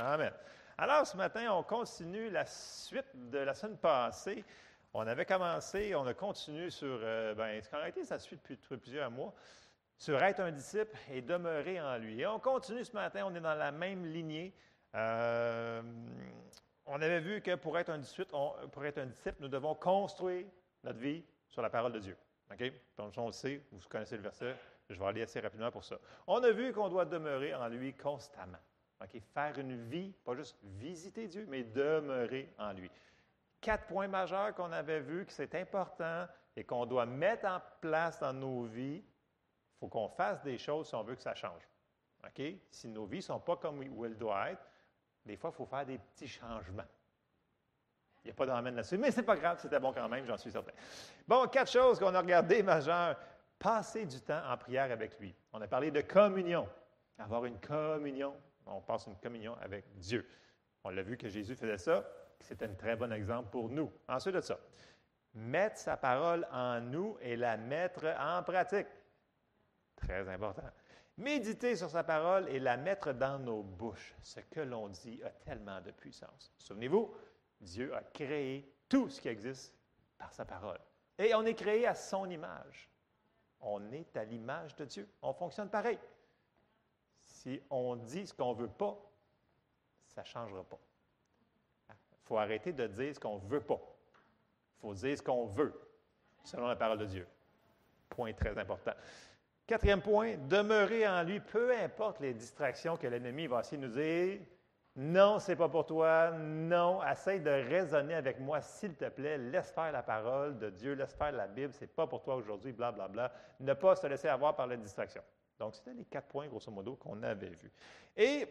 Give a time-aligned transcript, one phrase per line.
[0.00, 0.32] Amen.
[0.78, 4.44] Alors, ce matin, on continue la suite de la semaine passée.
[4.94, 9.10] On avait commencé, on a continué sur, euh, ben, en réalité, ça suit depuis plusieurs
[9.10, 9.34] mois,
[9.96, 12.20] sur être un disciple et demeurer en lui.
[12.20, 14.54] Et on continue ce matin, on est dans la même lignée.
[14.94, 15.82] Euh,
[16.86, 18.30] on avait vu que pour être un disciple,
[18.70, 19.00] pour être
[19.40, 20.46] nous devons construire
[20.84, 22.16] notre vie sur la parole de Dieu.
[22.52, 22.72] OK?
[22.96, 24.54] Comme on le sait, vous connaissez le verset,
[24.88, 25.98] je vais aller assez rapidement pour ça.
[26.28, 28.58] On a vu qu'on doit demeurer en lui constamment.
[29.00, 29.20] OK?
[29.34, 32.90] Faire une vie, pas juste visiter Dieu, mais demeurer en lui.
[33.60, 38.20] Quatre points majeurs qu'on avait vus, que c'est important et qu'on doit mettre en place
[38.20, 39.02] dans nos vies.
[39.02, 41.62] Il faut qu'on fasse des choses si on veut que ça change.
[42.24, 42.42] OK?
[42.70, 44.66] Si nos vies ne sont pas comme où elles doivent être,
[45.24, 46.86] des fois, il faut faire des petits changements.
[48.24, 50.26] Il n'y a pas d'emmène là-dessus, mais ce n'est pas grave, c'était bon quand même,
[50.26, 50.72] j'en suis certain.
[51.26, 53.16] Bon, quatre choses qu'on a regardées majeures.
[53.58, 55.34] Passer du temps en prière avec lui.
[55.52, 56.68] On a parlé de communion.
[57.18, 58.34] Avoir une communion.
[58.68, 60.26] On passe une communion avec Dieu.
[60.84, 62.08] On l'a vu que Jésus faisait ça.
[62.40, 63.92] C'était un très bon exemple pour nous.
[64.08, 64.58] Ensuite de ça,
[65.34, 68.86] mettre sa parole en nous et la mettre en pratique.
[69.96, 70.70] Très important.
[71.16, 74.14] Méditer sur sa parole et la mettre dans nos bouches.
[74.22, 76.52] Ce que l'on dit a tellement de puissance.
[76.58, 77.12] Souvenez-vous,
[77.60, 79.74] Dieu a créé tout ce qui existe
[80.16, 80.78] par sa parole.
[81.18, 82.88] Et on est créé à son image.
[83.60, 85.08] On est à l'image de Dieu.
[85.20, 85.98] On fonctionne pareil.
[87.48, 88.94] Si on dit ce qu'on ne veut pas,
[90.04, 90.78] ça ne changera pas.
[91.88, 93.80] Il faut arrêter de dire ce qu'on ne veut pas.
[94.76, 95.72] Il faut dire ce qu'on veut,
[96.44, 97.26] selon la parole de Dieu.
[98.10, 98.92] Point très important.
[99.66, 103.94] Quatrième point, demeurer en lui, peu importe les distractions que l'ennemi va essayer de nous
[103.94, 104.40] dire.
[104.96, 106.32] Non, c'est pas pour toi.
[106.32, 109.38] Non, essaye de raisonner avec moi, s'il te plaît.
[109.38, 111.72] Laisse faire la parole de Dieu, laisse faire la Bible.
[111.72, 113.32] C'est pas pour toi aujourd'hui, blablabla.
[113.60, 115.22] Ne pas se laisser avoir par la distraction.
[115.58, 117.72] Donc, c'était les quatre points, grosso modo, qu'on avait vus.
[118.16, 118.46] Et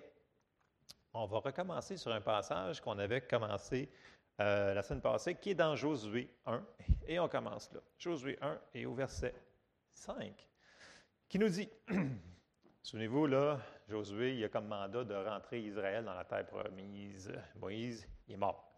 [1.14, 3.90] on va recommencer sur un passage qu'on avait commencé
[4.40, 6.64] euh, la semaine passée, qui est dans Josué 1.
[7.08, 7.80] Et on commence là.
[7.98, 9.34] Josué 1 et au verset
[9.94, 10.48] 5
[11.30, 11.70] qui nous dit,
[12.84, 17.32] souvenez-vous, là, Josué, il a comme mandat de rentrer Israël dans la terre promise.
[17.56, 18.74] Moïse, il est mort.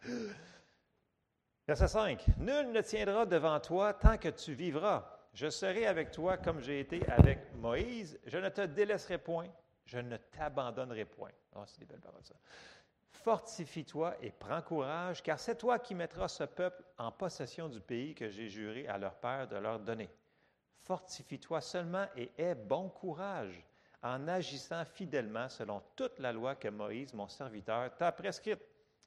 [1.68, 2.26] Verset 5.
[2.40, 5.19] Nul ne tiendra devant toi tant que tu vivras.
[5.34, 8.20] Je serai avec toi comme j'ai été avec Moïse.
[8.26, 9.48] Je ne te délaisserai point.
[9.86, 11.32] Je ne t'abandonnerai point.
[11.56, 12.36] Oh, c'est des belles paroles, ça.
[13.12, 18.14] Fortifie-toi et prends courage, car c'est toi qui mettras ce peuple en possession du pays
[18.16, 20.10] que j'ai juré à leur père de leur donner.
[20.84, 23.64] Fortifie-toi seulement et aie bon courage
[24.02, 28.62] en agissant fidèlement selon toute la loi que Moïse, mon serviteur, t'a prescrite,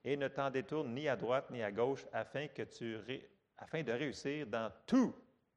[0.05, 2.99] et ne t'en détourne ni à droite ni à gauche afin, que tu
[3.57, 5.15] afin de réussir dans tout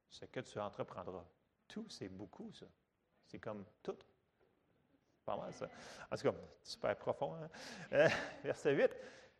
[0.08, 1.24] ce que tu entreprendras.
[1.68, 2.66] Tout, c'est beaucoup, ça.
[3.26, 3.98] C'est comme tout.
[5.24, 5.68] Pas mal, ça.
[6.10, 7.34] En tout cas, super profond.
[7.34, 7.48] Hein?
[7.92, 8.08] Euh,
[8.44, 8.96] verset 8.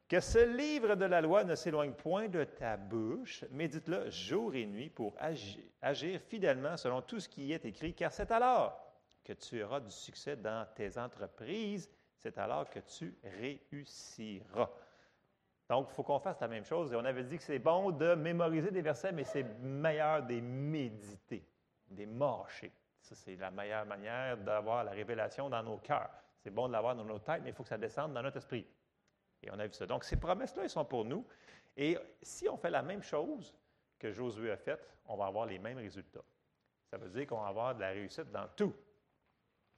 [0.09, 4.65] Que ce livre de la loi ne s'éloigne point de ta bouche, médite-le jour et
[4.65, 8.79] nuit pour agir, fidèlement selon tout ce qui est écrit, car c'est alors
[9.25, 14.71] que tu auras du succès dans tes entreprises, c'est alors que tu réussiras.
[15.69, 16.93] Donc, il faut qu'on fasse la même chose.
[16.93, 20.41] Et on avait dit que c'est bon de mémoriser des versets, mais c'est meilleur des
[20.41, 21.45] méditer,
[21.89, 22.73] des marcher.
[23.01, 26.11] Ça, c'est la meilleure manière d'avoir la révélation dans nos cœurs.
[26.39, 28.37] C'est bon de l'avoir dans nos têtes, mais il faut que ça descende dans notre
[28.37, 28.67] esprit.
[29.43, 29.87] Et on a vu ça.
[29.87, 31.27] Donc, ces promesses-là, elles sont pour nous.
[31.77, 33.55] Et si on fait la même chose
[33.99, 36.25] que Josué a faite, on va avoir les mêmes résultats.
[36.91, 38.75] Ça veut dire qu'on va avoir de la réussite dans tout.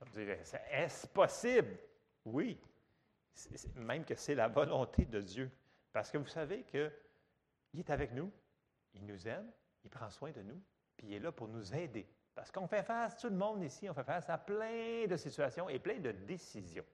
[0.01, 1.79] On dirait, est-ce possible?
[2.25, 2.59] Oui.
[3.75, 5.51] même que c'est la volonté de Dieu.
[5.93, 6.91] Parce que vous savez qu'il
[7.79, 8.33] est avec nous,
[8.95, 9.51] il nous aime,
[9.85, 10.61] il prend soin de nous,
[10.97, 12.07] puis il est là pour nous aider.
[12.35, 15.69] Parce qu'on fait face, tout le monde ici, on fait face à plein de situations
[15.69, 16.85] et plein de décisions.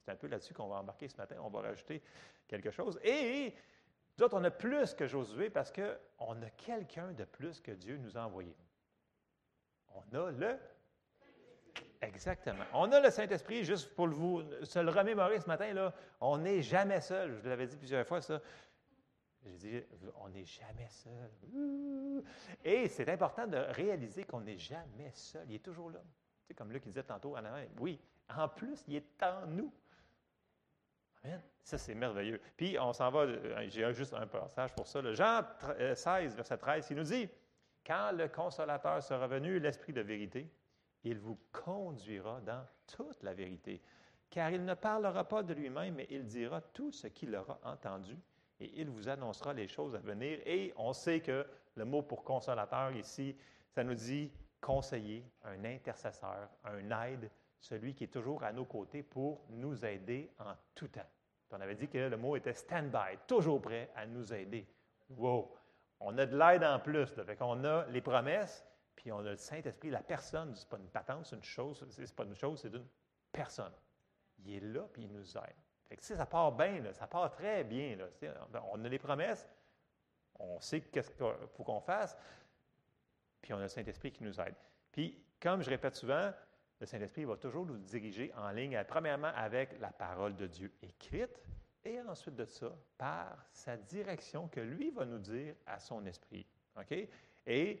[0.00, 1.36] C'est un peu là-dessus qu'on va embarquer ce matin.
[1.40, 2.02] On va rajouter
[2.46, 2.98] quelque chose.
[3.02, 3.54] Et
[4.16, 8.16] d'autres, on a plus que Josué parce qu'on a quelqu'un de plus que Dieu nous
[8.16, 8.56] a envoyé.
[9.94, 10.58] On a le.
[12.00, 12.64] Exactement.
[12.74, 16.62] On a le Saint-Esprit, juste pour vous se le remémorer ce matin, là, on n'est
[16.62, 17.40] jamais seul.
[17.42, 18.40] Je l'avais dit plusieurs fois, ça.
[19.44, 19.82] J'ai dit,
[20.20, 22.22] on n'est jamais seul.
[22.64, 25.44] Et c'est important de réaliser qu'on n'est jamais seul.
[25.48, 26.00] Il est toujours là.
[26.46, 27.62] C'est comme Luc disait tantôt en avant.
[27.78, 28.00] Oui,
[28.36, 29.72] en plus, il est en nous.
[31.62, 32.40] Ça, c'est merveilleux.
[32.56, 35.00] Puis, on s'en va, euh, j'ai juste un passage pour ça.
[35.12, 35.42] Jean
[35.94, 37.28] 16, euh, verset 13, il nous dit
[37.84, 40.48] Quand le consolateur sera venu, l'Esprit de vérité,
[41.04, 43.80] il vous conduira dans toute la vérité.
[44.30, 48.16] Car il ne parlera pas de lui-même, mais il dira tout ce qu'il aura entendu
[48.60, 50.40] et il vous annoncera les choses à venir.
[50.44, 51.46] Et on sait que
[51.76, 53.36] le mot pour consolateur ici,
[53.70, 57.30] ça nous dit conseiller, un intercesseur, un aide,
[57.60, 61.06] celui qui est toujours à nos côtés pour nous aider en tout temps.
[61.52, 64.66] on avait dit que le mot était stand-by, toujours prêt à nous aider.
[65.10, 65.54] Wow!
[66.00, 67.12] On a de l'aide en plus.
[67.38, 68.64] Qu'on a les promesses,
[68.98, 70.56] puis on a le Saint-Esprit, la personne.
[70.56, 71.86] Ce n'est pas une patente, c'est une chose.
[71.88, 72.84] C'est pas une chose, c'est une
[73.30, 73.72] personne.
[74.40, 75.54] Il est là, puis il nous aide.
[75.88, 77.96] Fait que, ça part bien, ça part très bien.
[78.72, 79.46] On a les promesses,
[80.34, 82.18] on sait qu'est-ce qu'il faut qu'on fasse,
[83.40, 84.56] puis on a le Saint-Esprit qui nous aide.
[84.90, 86.32] Puis, comme je répète souvent,
[86.80, 91.40] le Saint-Esprit va toujours nous diriger en ligne, premièrement avec la parole de Dieu écrite,
[91.84, 96.44] et ensuite de ça, par sa direction que lui va nous dire à son esprit.
[96.76, 97.08] OK?
[97.46, 97.80] Et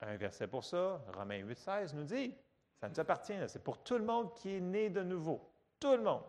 [0.00, 2.34] un verset pour ça, Romains 8, 16 nous dit,
[2.80, 5.40] ça nous appartient, c'est pour tout le monde qui est né de nouveau.
[5.80, 6.24] Tout le monde.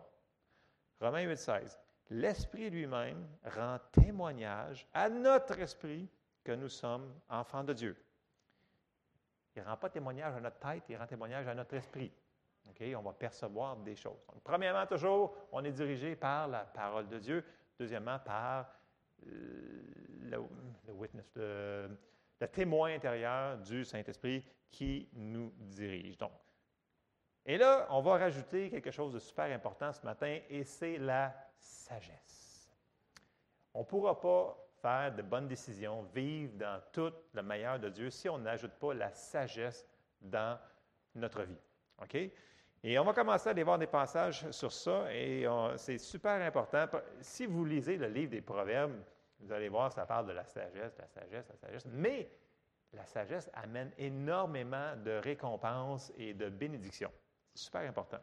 [1.00, 1.80] Romains 8, 16.
[2.10, 6.08] L'Esprit lui-même rend témoignage à notre esprit
[6.42, 7.96] que nous sommes enfants de Dieu.
[9.54, 12.12] Il ne rend pas témoignage à notre tête, il rend témoignage à notre esprit.
[12.96, 14.18] On va percevoir des choses.
[14.42, 17.44] premièrement, toujours, on est dirigé par la parole de Dieu.
[17.78, 18.72] Deuxièmement, par
[19.26, 19.82] euh,
[20.22, 21.90] le, witness, le,
[22.46, 26.16] témoin intérieur du Saint-Esprit qui nous dirige.
[26.18, 26.32] Donc,
[27.46, 31.34] et là, on va rajouter quelque chose de super important ce matin, et c'est la
[31.58, 32.70] sagesse.
[33.72, 38.10] On ne pourra pas faire de bonnes décisions, vivre dans tout le meilleur de Dieu
[38.10, 39.86] si on n'ajoute pas la sagesse
[40.20, 40.58] dans
[41.14, 41.58] notre vie.
[42.02, 42.16] OK?
[42.82, 45.46] Et on va commencer à aller voir des passages sur ça, et
[45.76, 46.86] c'est super important.
[47.20, 49.02] Si vous lisez le livre des Proverbes,
[49.40, 52.30] vous allez voir, ça parle de la sagesse, la sagesse, la sagesse, mais
[52.92, 57.12] la sagesse amène énormément de récompenses et de bénédictions.
[57.54, 58.20] C'est super important.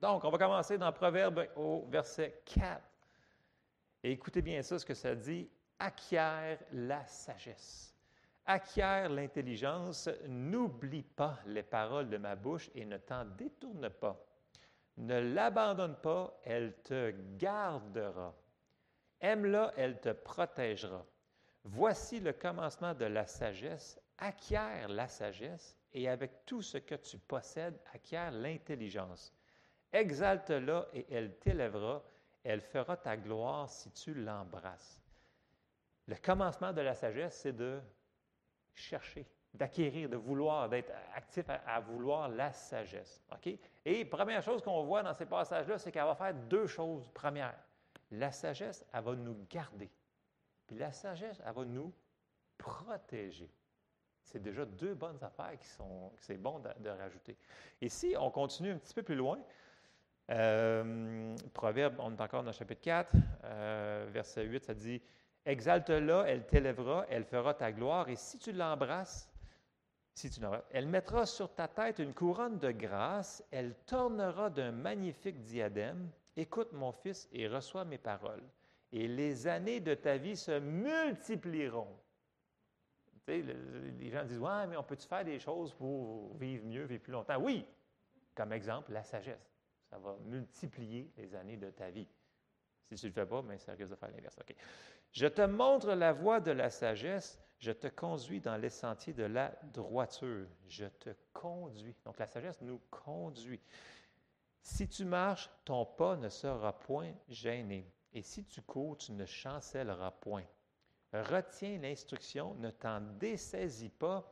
[0.00, 2.82] Donc, on va commencer dans Proverbe au verset 4.
[4.04, 7.94] Et écoutez bien ça, ce que ça dit acquiert la sagesse.
[8.46, 14.24] Acquiert l'intelligence, n'oublie pas les paroles de ma bouche et ne t'en détourne pas.
[14.96, 18.34] Ne l'abandonne pas, elle te gardera.
[19.20, 21.04] Aime-la, elle te protégera.
[21.64, 24.00] Voici le commencement de la sagesse.
[24.18, 29.32] Acquiert la sagesse et avec tout ce que tu possèdes, acquiert l'intelligence.
[29.92, 32.02] Exalte-la et elle t'élèvera.
[32.44, 35.02] Elle fera ta gloire si tu l'embrasses.
[36.06, 37.80] Le commencement de la sagesse, c'est de
[38.72, 43.22] chercher, d'acquérir, de vouloir, d'être actif à, vouloir la sagesse.
[43.32, 43.58] OK?
[43.84, 47.08] Et première chose qu'on voit dans ces passages-là, c'est qu'elle va faire deux choses.
[47.08, 47.54] Première,
[48.10, 49.90] la sagesse, elle va nous garder.
[50.66, 51.92] Puis la sagesse, elle va nous
[52.56, 53.50] protéger.
[54.22, 57.36] C'est déjà deux bonnes affaires qui sont, c'est bon de, rajouter.
[57.80, 59.38] Et si on continue un petit peu plus loin,
[60.30, 63.12] euh, Proverbe, on est encore dans le chapitre 4,
[63.44, 65.00] euh, verset 8, ça dit
[65.46, 69.30] Exalte-la, elle t'élèvera, elle fera ta gloire, et si tu l'embrasses,
[70.12, 70.40] si tu
[70.72, 76.10] elle mettra sur ta tête une couronne de grâce, elle tournera d'un magnifique diadème.
[76.38, 78.44] Écoute, mon fils, et reçois mes paroles,
[78.92, 81.98] et les années de ta vie se multiplieront.
[83.26, 87.12] Les gens disent Ouais, mais on peut-tu faire des choses pour vivre mieux, vivre plus
[87.12, 87.38] longtemps?
[87.40, 87.66] Oui,
[88.36, 89.52] comme exemple, la sagesse.
[89.90, 92.06] Ça va multiplier les années de ta vie.
[92.84, 94.36] Si tu ne le fais pas, mais ça risque de faire l'inverse.
[94.40, 94.54] OK.
[95.10, 99.24] Je te montre la voie de la sagesse, je te conduis dans les sentiers de
[99.24, 100.46] la droiture.
[100.68, 101.96] Je te conduis.
[102.04, 103.60] Donc la sagesse nous conduit.
[104.60, 107.90] Si tu marches, ton pas ne sera point gêné.
[108.12, 110.44] Et si tu cours, tu ne chancelleras point.
[111.12, 114.30] Retiens l'instruction, ne t'en dessaisis pas,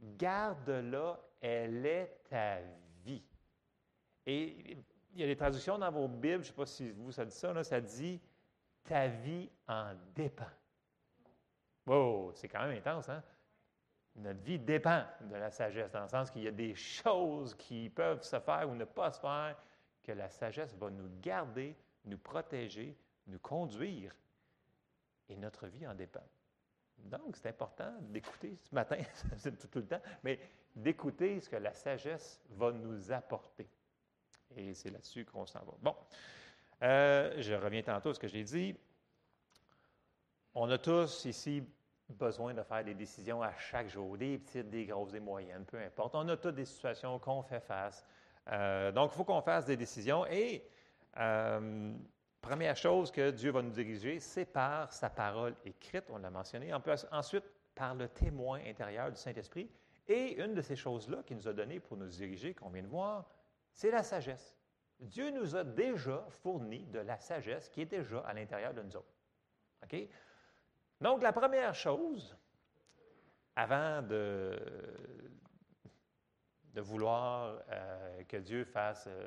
[0.00, 2.58] garde-la, elle est ta
[3.04, 3.24] vie.
[4.26, 4.76] Et
[5.14, 7.24] il y a des traductions dans vos Bibles, je ne sais pas si vous, ça
[7.24, 8.20] dit ça, ça dit
[8.84, 10.50] ta vie en dépend.
[11.86, 13.22] Wow, c'est quand même intense, hein?
[14.16, 17.88] Notre vie dépend de la sagesse, dans le sens qu'il y a des choses qui
[17.88, 19.56] peuvent se faire ou ne pas se faire,
[20.02, 24.14] que la sagesse va nous garder, nous protéger, nous conduire,
[25.28, 26.24] et notre vie en dépend.
[26.98, 28.98] Donc, c'est important d'écouter ce matin,
[29.38, 30.38] c'est tout, le temps, mais
[30.76, 33.68] d'écouter ce que la sagesse va nous apporter.
[34.56, 35.72] Et c'est là-dessus qu'on s'en va.
[35.80, 35.96] Bon,
[36.82, 38.76] euh, je reviens tantôt à ce que j'ai dit.
[40.54, 41.64] On a tous ici
[42.18, 45.78] besoin de faire des décisions à chaque jour, des petites, des grosses, des moyennes, peu
[45.78, 46.14] importe.
[46.14, 48.04] On a toutes des situations qu'on fait face.
[48.48, 50.26] Euh, donc, il faut qu'on fasse des décisions.
[50.26, 50.64] Et
[51.18, 51.92] euh,
[52.40, 56.72] première chose que Dieu va nous diriger, c'est par sa parole écrite, on l'a mentionné.
[57.10, 59.70] Ensuite par le témoin intérieur du Saint-Esprit.
[60.08, 62.88] Et une de ces choses-là qu'il nous a données pour nous diriger, qu'on vient de
[62.88, 63.28] voir,
[63.72, 64.56] c'est la sagesse.
[64.98, 68.96] Dieu nous a déjà fourni de la sagesse qui est déjà à l'intérieur de nous
[68.96, 69.14] autres.
[69.82, 69.96] OK?
[71.02, 72.36] Donc, la première chose,
[73.56, 74.56] avant de,
[76.76, 79.26] vouloir euh, que Dieu fasse euh,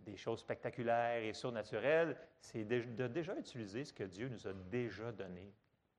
[0.00, 5.12] des choses spectaculaires et surnaturelles, c'est de, déjà utiliser ce que Dieu nous a déjà
[5.12, 5.54] donné.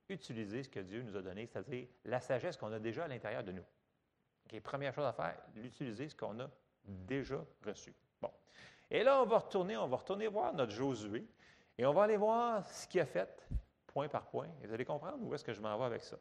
[0.09, 3.45] Utiliser ce que Dieu nous a donné, c'est-à-dire la sagesse qu'on a déjà à l'intérieur
[3.45, 4.59] de nous.
[4.61, 6.49] première chose à faire, l'utiliser ce qu'on a
[6.83, 7.95] déjà reçu.
[8.21, 8.31] Bon.
[8.91, 11.25] Et là, on va retourner, on va retourner voir notre Josué
[11.77, 13.47] et on va aller voir ce qu'il a fait
[13.99, 14.47] point par point.
[14.63, 16.17] vous allez comprendre où est-ce que je m'en vais avec ça.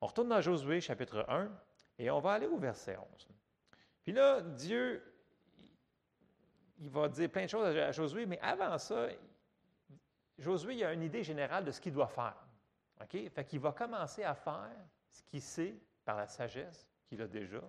[0.00, 1.48] On retourne dans Josué chapitre 1
[1.98, 3.28] et on va aller au verset 11.
[4.02, 5.00] Puis là, Dieu,
[6.80, 9.06] il va dire plein de choses à Josué, mais avant ça,
[10.36, 12.44] Josué il a une idée générale de ce qu'il doit faire.
[13.00, 13.30] OK?
[13.30, 14.72] Fait qu'il va commencer à faire
[15.08, 17.62] ce qu'il sait par la sagesse qu'il a déjà,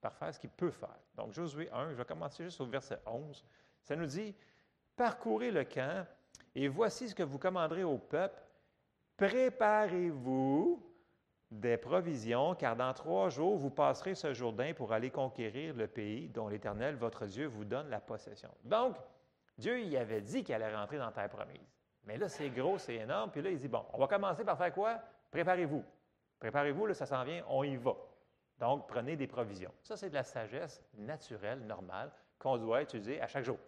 [0.00, 0.98] par faire ce qu'il peut faire.
[1.16, 3.44] Donc, Josué 1, je vais commencer juste au verset 11.
[3.82, 4.34] Ça nous dit
[4.96, 6.06] Parcourez le camp,
[6.54, 8.40] et voici ce que vous commanderez au peuple
[9.20, 10.82] Préparez-vous
[11.50, 16.30] des provisions, car dans trois jours, vous passerez ce Jourdain pour aller conquérir le pays
[16.30, 18.48] dont l'Éternel, votre Dieu, vous donne la possession.
[18.64, 18.96] Donc,
[19.58, 21.60] Dieu il avait dit qu'il allait rentrer dans la terre promise.
[22.04, 23.30] Mais là, c'est gros, c'est énorme.
[23.30, 24.98] Puis là, il dit, bon, on va commencer par faire quoi?
[25.30, 25.84] Préparez-vous.
[26.38, 27.94] Préparez-vous, là, ça s'en vient, on y va.
[28.58, 29.72] Donc, prenez des provisions.
[29.82, 33.58] Ça, c'est de la sagesse naturelle, normale, qu'on doit utiliser à chaque jour.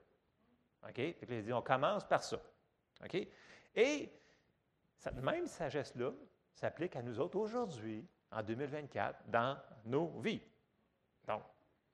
[0.82, 0.94] OK?
[0.94, 2.38] Puis là, il dit, on commence par ça.
[3.04, 3.26] OK?
[3.74, 4.12] Et
[4.96, 6.12] cette même sagesse-là,
[6.54, 10.42] s'applique à nous autres aujourd'hui, en 2024, dans nos vies.
[11.26, 11.42] Donc,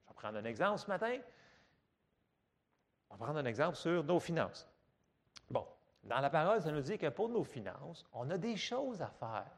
[0.05, 1.19] je vais prendre un exemple ce matin.
[3.11, 4.69] On va prendre un exemple sur nos finances.
[5.51, 5.67] Bon,
[6.05, 9.09] dans la parole, ça nous dit que pour nos finances, on a des choses à
[9.09, 9.51] faire.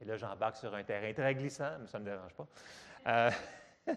[0.00, 2.46] Et là, j'embarque sur un terrain très glissant, mais ça ne me dérange pas.
[3.06, 3.30] Euh,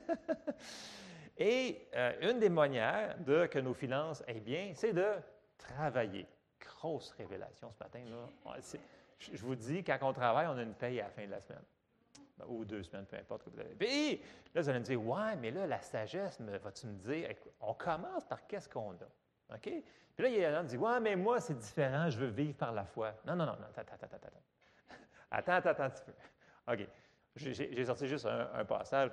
[1.38, 5.16] et euh, une des manières de que nos finances aient bien, c'est de
[5.58, 6.28] travailler.
[6.80, 8.00] Grosse révélation ce matin.
[8.06, 8.54] Là
[9.20, 11.42] je vous dis, quand on travaille, on a une paye à la fin de la
[11.42, 11.64] semaine.
[12.38, 13.44] Ben, ou deux semaines, peu importe.
[13.78, 14.22] Puis
[14.56, 18.24] là, vous allez me dire, ouais, mais là, la sagesse, vas-tu me dire, on commence
[18.26, 19.56] par qu'est-ce qu'on a?
[19.56, 19.62] OK?
[19.64, 22.58] Puis là, il y a qui dit, ouais, mais moi, c'est différent, je veux vivre
[22.58, 23.14] par la foi.
[23.26, 24.44] Non, non, non, non, attends, attends, attends, attends.
[25.32, 26.14] Attends, attends, attends un petit peu.
[26.74, 26.88] OK.
[27.36, 29.12] J'ai sorti juste un, un, passage.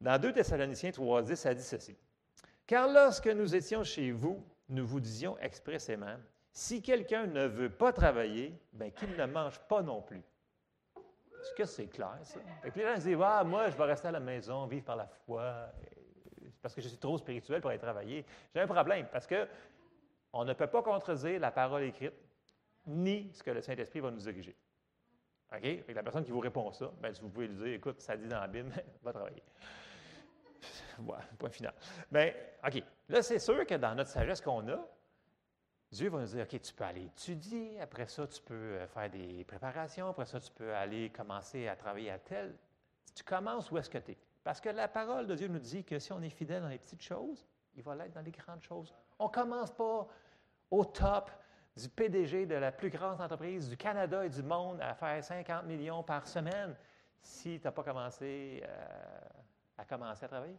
[0.00, 1.96] Dans 2 Thessaloniciens 3.10, ça dit ceci.
[2.66, 6.16] Car lorsque nous étions chez vous, nous vous disions expressément,
[6.52, 10.22] si quelqu'un ne veut pas travailler, bien, qu'il ne mange pas non plus.
[11.40, 12.40] Est-ce que c'est clair, ça?
[12.64, 15.70] Les gens disent ah, Moi, je vais rester à la maison, vivre par la foi,
[16.60, 18.26] parce que je suis trop spirituel pour aller travailler.
[18.54, 19.46] J'ai un problème, parce que
[20.32, 22.14] on ne peut pas contredire la parole écrite,
[22.86, 24.56] ni ce que le Saint-Esprit va nous diriger.
[25.52, 25.84] OK?
[25.88, 28.40] La personne qui vous répond ça, bien, vous pouvez lui dire Écoute, ça dit dans
[28.40, 29.42] la Bible, va travailler.
[30.98, 31.72] Voilà, point final.
[32.10, 32.82] Mais, OK.
[33.08, 34.78] Là, c'est sûr que dans notre sagesse qu'on a,
[35.92, 39.10] Dieu va nous dire, OK, tu peux aller étudier, après ça, tu peux euh, faire
[39.10, 42.54] des préparations, après ça, tu peux aller commencer à travailler à tel.
[43.14, 44.18] Tu commences où est-ce que tu es.
[44.44, 46.78] Parce que la parole de Dieu nous dit que si on est fidèle dans les
[46.78, 47.44] petites choses,
[47.74, 48.94] il va l'être dans les grandes choses.
[49.18, 50.06] On ne commence pas
[50.70, 51.30] au top
[51.76, 55.64] du PDG de la plus grande entreprise du Canada et du monde à faire 50
[55.66, 56.76] millions par semaine
[57.20, 59.20] si tu n'as pas commencé euh,
[59.76, 60.56] à commencer à travailler.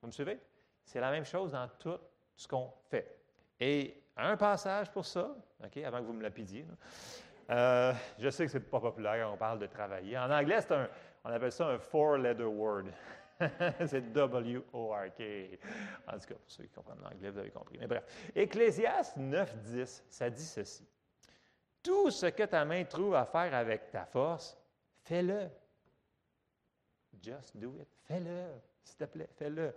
[0.00, 0.40] Vous me suivez?
[0.84, 1.98] C'est la même chose dans tout
[2.34, 3.19] ce qu'on fait.
[3.60, 6.66] Et un passage pour ça, OK, avant que vous me lapidiez.
[7.50, 10.16] Euh, je sais que ce n'est pas populaire quand on parle de travailler.
[10.16, 10.88] En anglais, c'est un,
[11.24, 12.84] on appelle ça un four-letter word.
[13.86, 15.22] c'est W-O-R-K.
[16.06, 17.78] En tout cas, pour ceux qui comprennent l'anglais, vous avez compris.
[17.78, 18.04] Mais bref.
[18.34, 20.86] Ecclésiaste 9.10, ça dit ceci.
[21.82, 24.56] Tout ce que ta main trouve à faire avec ta force,
[25.02, 25.48] fais-le.
[27.22, 27.88] Just do it.
[28.02, 28.60] Fais-le.
[28.82, 29.74] S'il te plaît, fais-le.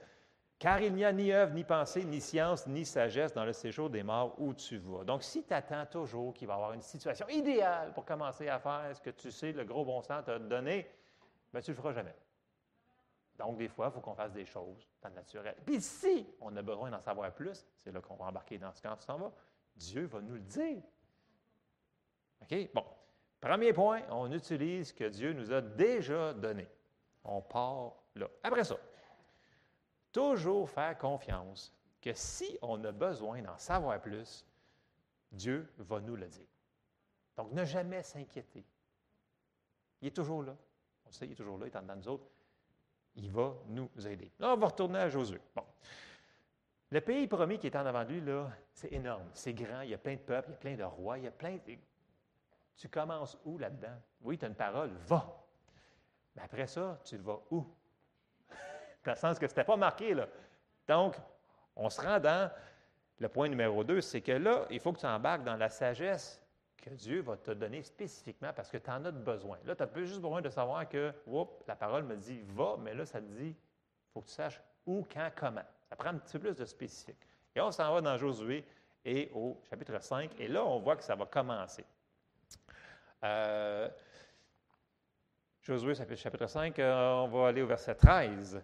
[0.64, 3.90] Car il n'y a ni œuvre, ni pensée, ni science, ni sagesse dans le séjour
[3.90, 5.04] des morts où tu vas.
[5.04, 8.60] Donc, si tu attends toujours qu'il va y avoir une situation idéale pour commencer à
[8.60, 10.90] faire ce que tu sais, le gros bon sens t'a donné,
[11.52, 12.16] bien, tu ne le feras jamais.
[13.38, 15.54] Donc, des fois, il faut qu'on fasse des choses dans le naturel.
[15.66, 18.82] Puis si on a besoin d'en savoir plus, c'est là qu'on va embarquer dans ce
[18.82, 19.34] camp, tu s'en vas.
[19.76, 20.82] Dieu va nous le dire.
[22.42, 22.70] OK?
[22.74, 22.86] Bon.
[23.42, 26.70] Premier point, on utilise ce que Dieu nous a déjà donné.
[27.26, 28.30] On part là.
[28.44, 28.78] Après ça,
[30.14, 34.46] toujours faire confiance que si on a besoin d'en savoir plus,
[35.32, 36.48] Dieu va nous le dire.
[37.36, 38.64] Donc, ne jamais s'inquiéter.
[40.02, 40.56] Il est toujours là.
[41.06, 42.26] On sait, il est toujours là, il est en dedans de nous autres.
[43.16, 44.32] Il va nous aider.
[44.40, 45.40] Là, on va retourner à Josué.
[45.56, 45.66] Bon.
[46.92, 49.90] Le pays promis qui est en avant de lui, là, c'est énorme, c'est grand, il
[49.90, 51.56] y a plein de peuples, il y a plein de rois, il y a plein
[51.56, 51.78] de...
[52.76, 54.00] Tu commences où là-dedans?
[54.22, 55.44] Oui, tu as une parole, va.
[56.36, 57.66] Mais après ça, tu vas où?
[59.06, 60.14] Dans le sens que ce n'était pas marqué.
[60.14, 60.28] Là.
[60.88, 61.16] Donc,
[61.76, 62.52] on se rend dans
[63.20, 66.42] le point numéro 2, c'est que là, il faut que tu embarques dans la sagesse
[66.82, 69.58] que Dieu va te donner spécifiquement parce que tu en as besoin.
[69.66, 72.94] Là, tu as juste besoin de savoir que, oups, la parole me dit va, mais
[72.94, 75.64] là, ça te dit, il faut que tu saches où, quand, comment.
[75.90, 77.18] Ça prend un petit peu plus de spécifique.
[77.56, 78.66] Et on s'en va dans Josué
[79.06, 81.86] et au chapitre 5, et là, on voit que ça va commencer.
[83.24, 83.88] Euh,
[85.62, 88.62] Josué, chapitre 5, euh, on va aller au verset 13.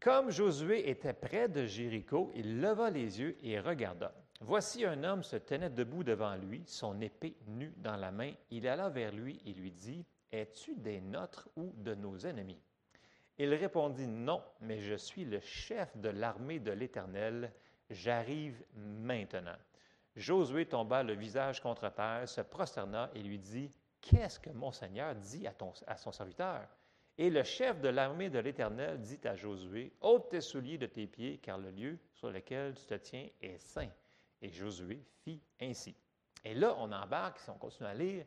[0.00, 4.14] Comme Josué était près de Jéricho, il leva les yeux et regarda.
[4.40, 8.32] Voici un homme se tenait debout devant lui, son épée nue dans la main.
[8.50, 12.62] Il alla vers lui et lui dit, Es-tu des nôtres ou de nos ennemis?
[13.36, 17.52] Il répondit, Non, mais je suis le chef de l'armée de l'Éternel.
[17.90, 19.56] J'arrive maintenant.
[20.16, 25.14] Josué tomba le visage contre terre, se prosterna et lui dit, Qu'est-ce que mon Seigneur
[25.14, 26.66] dit à, ton, son serviteur?
[27.20, 31.06] Et le chef de l'armée de l'Éternel dit à Josué, ôte tes souliers de tes
[31.06, 33.90] pieds, car le lieu sur lequel tu te tiens est saint.
[34.40, 35.94] Et Josué fit ainsi.
[36.42, 38.24] Et là, on embarque, si on continue à lire,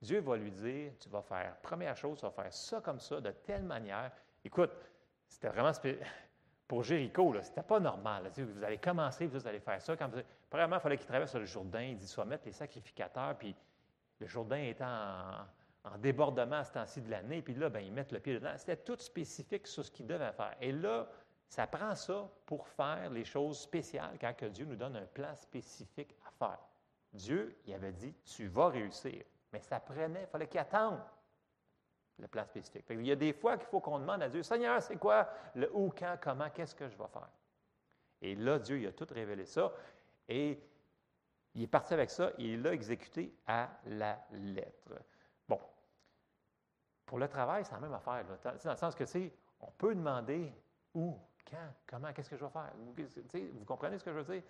[0.00, 3.20] Dieu va lui dire, tu vas faire, première chose, tu vas faire ça comme ça,
[3.20, 4.10] de telle manière.
[4.44, 4.72] Écoute,
[5.28, 5.70] c'était vraiment
[6.66, 8.28] pour Jéricho, ce n'était pas normal.
[8.36, 9.94] Vous allez commencer, vous allez faire ça.
[10.50, 11.82] Premièrement, il fallait qu'il traverse le Jourdain.
[11.82, 13.54] Il dit, soit mettre les sacrificateurs, puis
[14.18, 15.46] le Jourdain étant en,
[15.84, 18.52] en débordement à ce temps-ci de l'année, puis là, ben, ils mettent le pied dedans.
[18.56, 20.54] C'était tout spécifique sur ce qu'ils devaient faire.
[20.60, 21.08] Et là,
[21.48, 25.34] ça prend ça pour faire les choses spéciales quand que Dieu nous donne un plan
[25.34, 26.60] spécifique à faire.
[27.12, 29.24] Dieu, il avait dit, tu vas réussir.
[29.52, 31.00] Mais ça prenait, il fallait qu'il attende
[32.18, 32.84] le plan spécifique.
[32.88, 35.68] il y a des fois qu'il faut qu'on demande à Dieu, Seigneur, c'est quoi le
[35.74, 37.28] où, quand, comment, qu'est-ce que je vais faire?
[38.20, 39.72] Et là, Dieu, il a tout révélé ça.
[40.28, 40.58] Et
[41.54, 44.94] il est parti avec ça et il l'a exécuté à la lettre.
[47.12, 48.24] Pour le travail, c'est la même affaire.
[48.42, 50.50] Dans le sens que, tu on peut demander
[50.94, 51.14] où,
[51.44, 52.72] quand, comment, qu'est-ce que je vais faire?
[53.52, 54.42] Vous comprenez ce que je veux dire?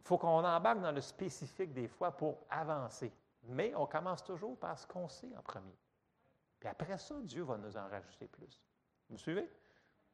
[0.00, 3.12] Il faut qu'on embarque dans le spécifique des fois pour avancer.
[3.44, 5.78] Mais on commence toujours par ce qu'on sait en premier.
[6.58, 8.60] Puis après ça, Dieu va nous en rajouter plus.
[9.08, 9.48] Vous suivez?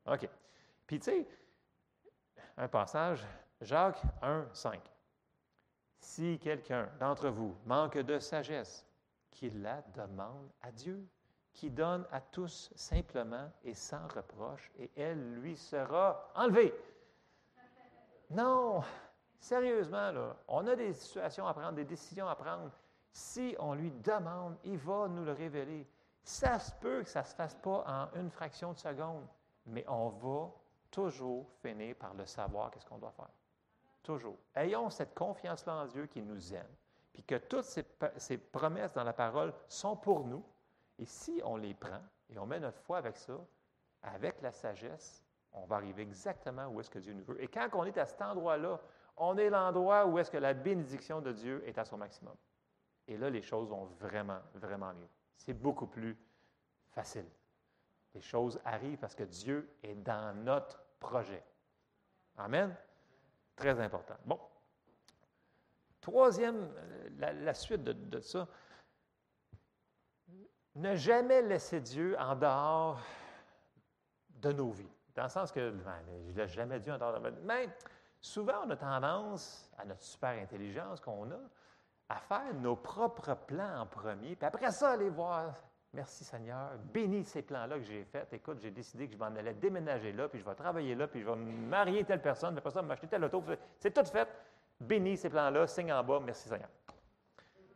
[0.04, 0.28] OK.
[0.86, 1.26] Puis tu sais,
[2.58, 3.26] un passage,
[3.62, 4.78] Jacques 1, 5.
[6.00, 8.84] Si quelqu'un d'entre vous manque de sagesse,
[9.34, 11.06] qu'il la demande à Dieu,
[11.52, 16.74] qui donne à tous simplement et sans reproche, et elle lui sera enlevée.
[18.30, 18.82] Non,
[19.38, 22.70] sérieusement, là, on a des situations à prendre, des décisions à prendre.
[23.12, 25.86] Si on lui demande, il va nous le révéler.
[26.24, 29.26] Ça se peut que ça ne se fasse pas en une fraction de seconde,
[29.66, 30.50] mais on va
[30.90, 33.30] toujours finir par le savoir qu'est-ce qu'on doit faire.
[34.02, 34.38] Toujours.
[34.54, 36.74] Ayons cette confiance-là en Dieu qui nous aime,
[37.14, 37.84] puis que toutes ces,
[38.18, 40.44] ces, promesses dans la parole sont pour nous.
[40.98, 43.38] Et si on les prend et on met notre foi avec ça,
[44.02, 47.42] avec la sagesse, on va arriver exactement où est-ce que Dieu nous veut.
[47.42, 48.78] Et quand on est à cet endroit-là,
[49.16, 52.34] on est l'endroit où est-ce que la bénédiction de Dieu est à son maximum.
[53.06, 56.16] Et là, les choses vont vraiment, vraiment mieux c'est beaucoup plus
[56.90, 57.26] facile.
[58.14, 61.44] Les choses arrivent parce que Dieu est dans notre projet.
[62.36, 62.74] Amen.
[63.56, 64.14] Très important.
[64.24, 64.40] Bon.
[66.04, 66.68] Troisième,
[67.16, 68.46] la, suite de, ça.
[70.74, 73.00] Ne jamais laisser Dieu en dehors
[74.28, 74.92] de nos vies.
[75.14, 75.94] Dans le sens que, ben,
[76.28, 77.70] je ne l'ai jamais dit en dehors de Mais
[78.20, 81.40] souvent, on a tendance, à notre super intelligence qu'on a,
[82.10, 85.54] à faire nos propres plans en premier, puis après ça, aller voir.
[85.94, 88.30] Merci Seigneur, bénis ces plans-là que j'ai faits.
[88.34, 91.22] Écoute, j'ai décidé que je m'en allais déménager là, puis je vais travailler là, puis
[91.22, 93.42] je vais marier telle personne, puis après ça, m'acheter telle auto.
[93.78, 94.28] C'est tout fait.
[94.80, 96.68] Bénis ces plans-là, signe en bas, merci Seigneur.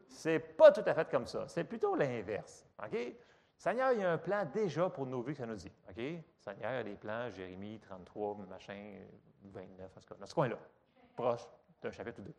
[0.09, 1.47] C'est pas tout à fait comme ça.
[1.49, 2.67] C'est plutôt l'inverse.
[2.83, 2.97] OK?
[3.57, 5.73] Seigneur, il y a un plan déjà pour nos vies que ça nous dit.
[5.89, 6.03] OK?
[6.41, 8.99] Seigneur, il y a des plans, Jérémie 33, machin,
[9.45, 10.59] 29, en tout cas, dans ce coin-là,
[11.17, 11.43] proche
[11.83, 12.35] d'un chapitre ou deux.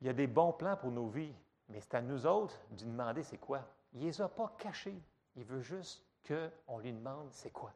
[0.00, 1.34] Il y a des bons plans pour nos vies,
[1.68, 3.62] mais c'est à nous autres de demander c'est quoi.
[3.92, 5.00] Il ne les a pas cachés.
[5.36, 7.72] Il veut juste qu'on lui demande c'est quoi.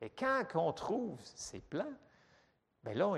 [0.00, 1.92] Et quand on trouve ces plans,
[2.82, 3.14] bien là,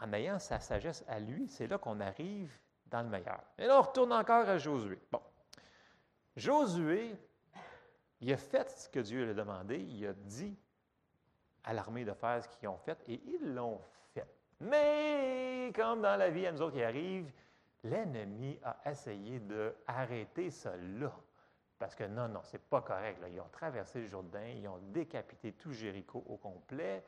[0.00, 2.56] en ayant sa sagesse à lui, c'est là qu'on arrive
[2.86, 3.42] dans le meilleur.
[3.58, 4.98] Et là, on retourne encore à Josué.
[5.10, 5.20] Bon.
[6.36, 7.16] Josué,
[8.20, 9.78] il a fait ce que Dieu lui a demandé.
[9.78, 10.56] Il a dit
[11.64, 13.80] à l'armée de faire ce qu'ils ont fait et ils l'ont
[14.12, 14.26] fait.
[14.60, 17.32] Mais, comme dans la vie, a nous autres qui arrivent,
[17.82, 21.12] l'ennemi a essayé d'arrêter cela.
[21.78, 23.22] Parce que non, non, c'est pas correct.
[23.30, 27.04] Ils ont traversé le Jourdain, ils ont décapité tout Jéricho au complet.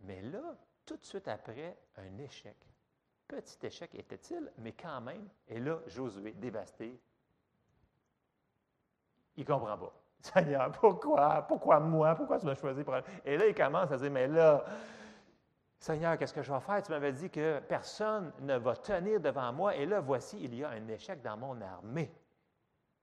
[0.00, 2.56] Mais là, tout de suite après, un échec.
[3.28, 7.00] Petit échec était-il, mais quand même, et là, Josué, dévasté,
[9.36, 9.92] il ne comprend pas.
[10.20, 11.42] Seigneur, pourquoi?
[11.48, 12.14] Pourquoi moi?
[12.14, 12.94] Pourquoi tu m'as choisi pour...
[13.24, 14.64] Et là, il commence à dire, mais là,
[15.78, 16.82] Seigneur, qu'est-ce que je vais faire?
[16.82, 19.74] Tu m'avais dit que personne ne va tenir devant moi.
[19.74, 22.12] Et là, voici, il y a un échec dans mon armée.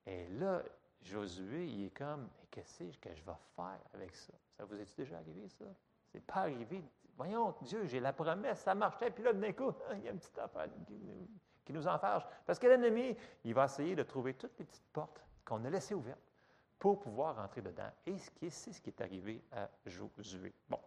[0.06, 0.64] Et là,
[1.02, 4.34] Josué, il est comme, mais qu'est-ce que je vais faire avec ça?
[4.56, 5.66] Ça vous est déjà arrivé, ça?
[6.12, 6.84] C'est pas arrivé.
[7.20, 10.20] Voyons, Dieu, j'ai la promesse, ça marchait, puis là, d'un coup, il y a une
[10.20, 10.68] petite affaire
[11.66, 12.26] qui, nous enfarge.
[12.46, 15.94] Parce que l'ennemi, il va essayer de trouver toutes les petites portes qu'on a laissées
[15.94, 16.18] ouvertes
[16.80, 17.92] pour pouvoir rentrer dedans.
[18.08, 18.18] Et
[18.50, 20.54] c'est ce qui est arrivé à Josué.
[20.70, 20.80] Bon.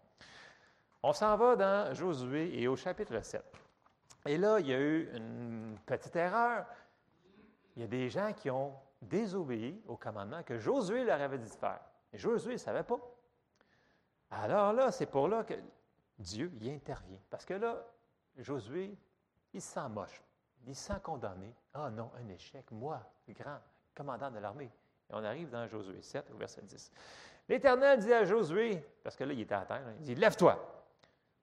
[1.03, 3.45] On s'en va dans Josué et au chapitre 7.
[4.25, 6.65] Et là, il y a eu une petite erreur.
[7.77, 11.51] Il y a des gens qui ont désobéi au commandement que Josué leur avait dit
[11.51, 11.81] de faire.
[12.11, 12.99] Et Josué ne savait pas.
[14.31, 15.55] Alors là, c'est pour là que
[16.19, 17.19] Dieu y intervient.
[17.31, 17.85] Parce que là,
[18.37, 18.97] Josué,
[19.53, 20.23] il se sent moche.
[20.67, 21.55] Il se sent condamné.
[21.75, 22.71] Ah non, un échec.
[22.71, 23.59] Moi, grand
[23.95, 24.71] commandant de l'armée.
[25.11, 26.91] Et on arrive dans Josué 7, au verset 10.
[27.49, 30.69] L'Éternel dit à Josué, parce que là, il était à terre, il dit Lève-toi.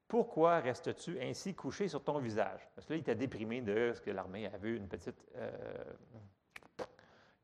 [0.07, 2.67] Pourquoi restes-tu ainsi couché sur ton visage?
[2.73, 5.23] Parce que là, il était déprimé de ce que l'armée avait une petite.
[5.35, 5.51] Euh,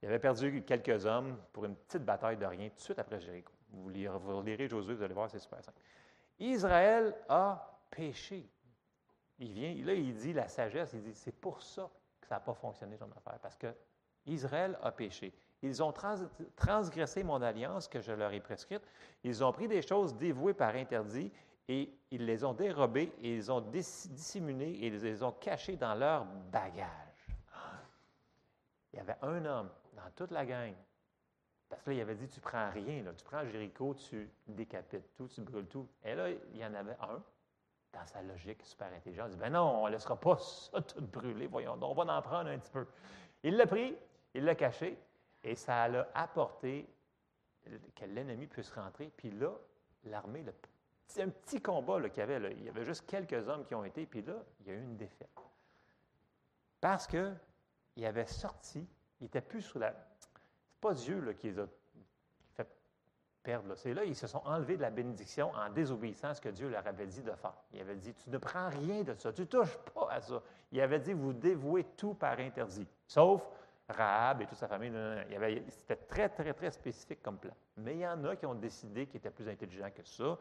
[0.01, 3.19] il avait perdu quelques hommes pour une petite bataille de rien tout de suite après
[3.19, 3.51] Jéricho.
[3.69, 5.79] Vous lirez, vous lirez Josué, vous allez voir, c'est super simple.
[6.39, 8.49] Israël a péché.
[9.39, 11.89] Il vient, là, il dit la sagesse, il dit c'est pour ça
[12.21, 13.73] que ça n'a pas fonctionné ton affaire, parce que
[14.25, 15.33] Israël a péché.
[15.61, 15.93] Ils ont
[16.55, 18.83] transgressé mon alliance que je leur ai prescrite.
[19.23, 21.31] Ils ont pris des choses dévouées par interdit
[21.67, 25.95] et ils les ont dérobées et ils ont dissimulées et ils les ont cachées dans
[25.95, 26.89] leur bagage.
[28.93, 30.73] Il y avait un homme dans toute la gang.
[31.69, 35.27] Parce que là, il avait dit, tu prends rien, tu prends Jéricho, tu décapites tout,
[35.27, 35.87] tu brûles tout.
[36.03, 37.21] Et là, il y en avait un,
[37.91, 41.01] dans sa logique super intelligente, il dit, ben non, on ne laissera pas ça tout
[41.01, 42.85] brûler, voyons, on va en prendre un petit peu.
[43.43, 43.95] Il l'a pris,
[44.33, 44.97] il l'a caché,
[45.43, 46.87] et ça l'a apporté
[47.95, 49.11] que l'ennemi puisse rentrer.
[49.15, 49.51] Puis là,
[50.05, 50.43] l'armée,
[51.07, 52.51] c'est un petit combat qu'il y avait.
[52.53, 54.81] Il y avait juste quelques hommes qui ont été, puis là, il y a eu
[54.81, 55.29] une défaite.
[56.81, 58.87] Parce qu'il avait sorti,
[59.19, 59.93] il n'était plus sous la.
[60.85, 61.65] Pas Dieu là, qui les a
[62.53, 62.67] fait
[63.41, 63.73] perdre.
[63.73, 66.69] C'est là, ils se sont enlevés de la bénédiction en désobéissant à ce que Dieu
[66.69, 67.55] leur avait dit de faire.
[67.73, 70.43] Il avait dit Tu ne prends rien de ça, tu ne touches pas à ça.
[70.71, 73.49] Il avait dit Vous dévouez tout par interdit, sauf
[73.89, 74.93] Rahab et toute sa famille.
[75.69, 77.55] C'était très, très, très spécifique comme plan.
[77.77, 80.37] Mais il y en a qui ont décidé qu'ils étaient plus intelligents que ça,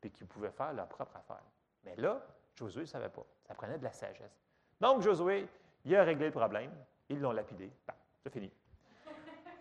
[0.00, 1.44] puis qu'ils pouvaient faire leur propre affaire.
[1.84, 2.20] Mais là,
[2.56, 3.24] Josué ne savait pas.
[3.46, 4.42] Ça prenait de la sagesse.
[4.80, 5.46] Donc, Josué,
[5.84, 6.72] il a réglé le problème.
[7.08, 7.70] Ils l'ont lapidé.
[8.24, 8.50] c'est fini.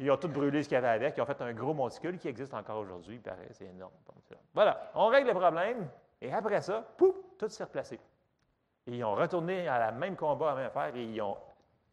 [0.03, 1.15] Ils ont tout brûlé ce qu'il y avait avec.
[1.15, 3.21] Ils ont fait un gros monticule qui existe encore aujourd'hui.
[3.51, 3.93] C'est énorme.
[4.53, 4.91] Voilà.
[4.95, 5.87] On règle le problème.
[6.21, 7.97] Et après ça, pouf, tout s'est replacé.
[8.85, 11.37] Et ils ont retourné à la même combat, à la même affaire, et ils ont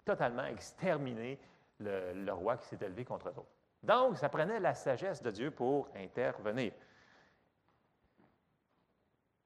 [0.04, 1.38] totalement exterminer
[1.78, 3.34] le, roi qui s'est élevé contre eux
[3.84, 6.72] Donc, ça prenait la sagesse de Dieu pour intervenir.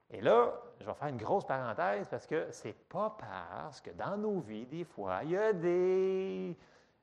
[0.08, 4.16] Et là, je vais faire une grosse parenthèse parce que c'est pas parce que dans
[4.16, 6.56] nos vies, des fois, il y a des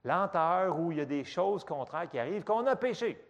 [0.03, 3.23] lenteurs ou il y a des choses contraires qui arrivent qu'on a péché.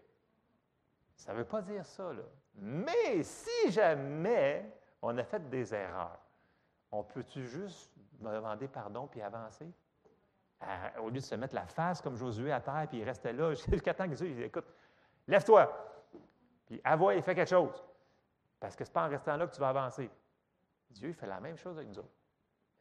[1.16, 2.24] Ça ne veut pas dire ça, là.
[2.56, 6.20] Mais si jamais on a fait des erreurs,
[6.92, 9.72] on peut-tu juste demander pardon puis avancer?
[11.00, 13.52] au lieu de se mettre la face comme Josué à terre, puis il restait là
[13.72, 14.68] jusqu'à temps que Dieu dit Écoute,
[15.28, 15.72] lève-toi,
[16.68, 17.84] puis avoue et fais quelque chose.
[18.60, 20.10] Parce que ce n'est pas en restant là que tu vas avancer.
[20.92, 22.14] Dieu fait la même chose avec nous autres.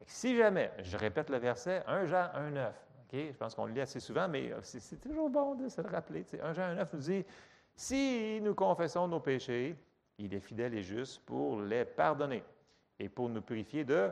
[0.05, 2.74] si jamais, je répète le verset, 1 Jean 1, 9,
[3.12, 5.88] je pense qu'on le lit assez souvent, mais euh, c'est toujours bon de se le
[5.88, 6.25] rappeler.
[6.40, 7.25] 1 Jean 1, 9 nous dit
[7.75, 9.77] Si nous confessons nos péchés,
[10.18, 12.44] il est fidèle et juste pour les pardonner
[12.99, 14.11] et pour nous purifier de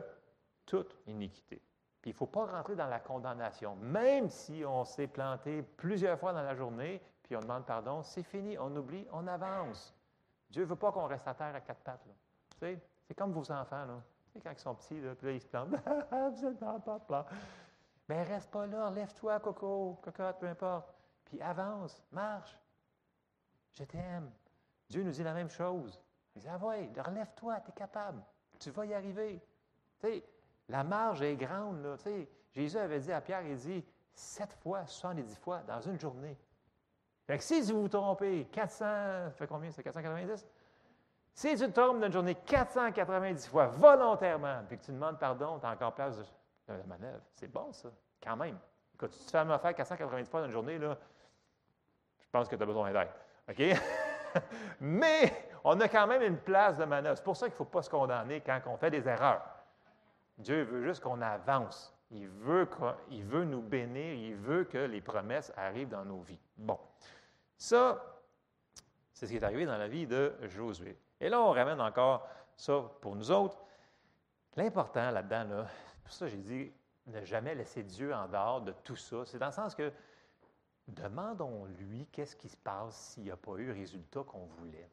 [0.65, 1.61] toute iniquité.
[2.01, 3.75] Puis il ne faut pas rentrer dans la condamnation.
[3.77, 8.23] Même si on s'est planté plusieurs fois dans la journée, puis on demande pardon, c'est
[8.23, 9.93] fini, on oublie, on avance.
[10.49, 12.05] Dieu ne veut pas qu'on reste à terre à quatre pattes.
[12.59, 13.85] c'est comme vos enfants.
[14.43, 15.69] Quand ils sont petits, puis là, ils se plantent.
[16.35, 17.25] Vous êtes papa.
[18.09, 20.91] Mais reste pas là, lève-toi, coco, cocotte, peu importe.
[21.25, 22.57] Puis avance, marche.
[23.71, 24.31] Je t'aime.
[24.89, 26.01] Dieu nous dit la même chose.
[26.35, 28.23] Il dit, ah ouais, relève-toi, tu es capable.
[28.59, 29.39] Tu vas y arriver.
[29.99, 30.23] Tu sais,
[30.67, 31.83] la marge est grande.
[31.83, 31.95] Là,
[32.51, 36.37] Jésus avait dit à Pierre, il dit, sept fois, soixante-dix fois dans une journée.
[37.27, 39.69] Fait que si vous vous trompez, 400, ça fait combien?
[39.69, 40.47] C'est 490?
[41.35, 45.59] Si tu te trompes dans une journée 490 fois volontairement, puis que tu demandes pardon,
[45.59, 46.17] tu as encore place
[46.77, 47.23] la manœuvre.
[47.35, 47.89] C'est bon, ça,
[48.21, 48.57] quand même.
[48.97, 50.97] Quand tu te fais faire 490 fois dans une journée, là,
[52.19, 53.09] je pense que tu as besoin d'aide.
[53.49, 53.61] OK?
[54.81, 57.17] Mais on a quand même une place de manœuvre.
[57.17, 59.43] C'est pour ça qu'il ne faut pas se condamner quand on fait des erreurs.
[60.37, 61.95] Dieu veut juste qu'on avance.
[62.11, 62.67] Il veut,
[63.11, 66.39] il veut nous bénir, il veut que les promesses arrivent dans nos vies.
[66.57, 66.79] Bon,
[67.57, 68.03] ça,
[69.13, 70.97] c'est ce qui est arrivé dans la vie de Josué.
[71.19, 73.59] Et là, on ramène encore ça pour nous autres.
[74.55, 75.65] L'important là-dedans, là,
[76.09, 76.71] pour ça j'ai dit,
[77.05, 79.25] ne jamais laisser Dieu en dehors de tout ça.
[79.25, 79.93] C'est dans le sens que
[80.87, 84.89] demandons-lui qu'est-ce qui se passe s'il n'y a pas eu le résultat qu'on voulait.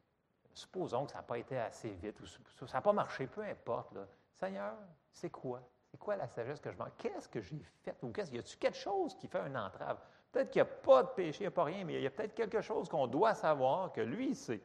[0.53, 3.97] supposons que ça n'a pas été assez vite, ou ça n'a pas marché, peu importe.
[4.35, 4.75] Seigneur,
[5.11, 5.63] c'est quoi?
[5.91, 6.97] C'est quoi la sagesse que je manque?
[6.99, 7.97] Qu'est-ce que j'ai fait?
[8.03, 9.99] Ou qu'est-ce, y a-t-il quelque chose qui fait une entrave?
[10.33, 12.07] Peut-être qu'il n'y a pas de péché, il n'y a pas rien, mais il y
[12.07, 14.63] a peut-être quelque chose qu'on doit savoir que lui, il sait.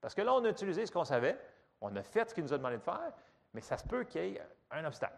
[0.00, 1.38] Parce que là, on a utilisé ce qu'on savait,
[1.80, 3.12] on a fait ce qu'il nous a demandé de faire,
[3.54, 5.16] mais ça se peut qu'il y ait un obstacle.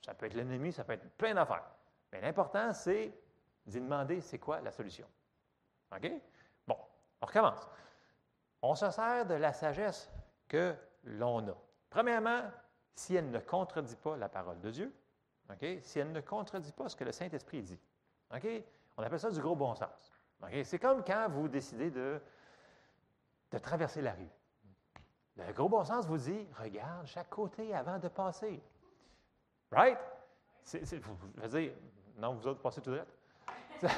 [0.00, 1.70] Ça peut être l'ennemi, ça peut être plein d'affaires.
[2.12, 3.12] Mais l'important, c'est
[3.66, 5.06] d'y demander c'est quoi la solution.
[5.94, 6.10] OK?
[6.66, 6.76] Bon,
[7.20, 7.68] on recommence.
[8.62, 10.10] On se sert de la sagesse
[10.48, 11.56] que l'on a.
[11.88, 12.42] Premièrement,
[12.94, 14.94] si elle ne contredit pas la parole de Dieu,
[15.82, 17.80] si elle ne contredit pas ce que le Saint-Esprit dit.
[18.34, 18.46] OK?
[18.96, 20.12] On appelle ça du gros bon sens.
[20.42, 20.54] OK?
[20.64, 22.20] C'est comme quand vous décidez de,
[23.50, 24.28] de traverser la rue.
[25.36, 28.62] Le gros bon sens vous dit regarde chaque côté avant de passer.
[29.70, 29.98] Right?
[30.72, 31.72] je veux dire,
[32.16, 33.04] non, vous autres passez tout droit.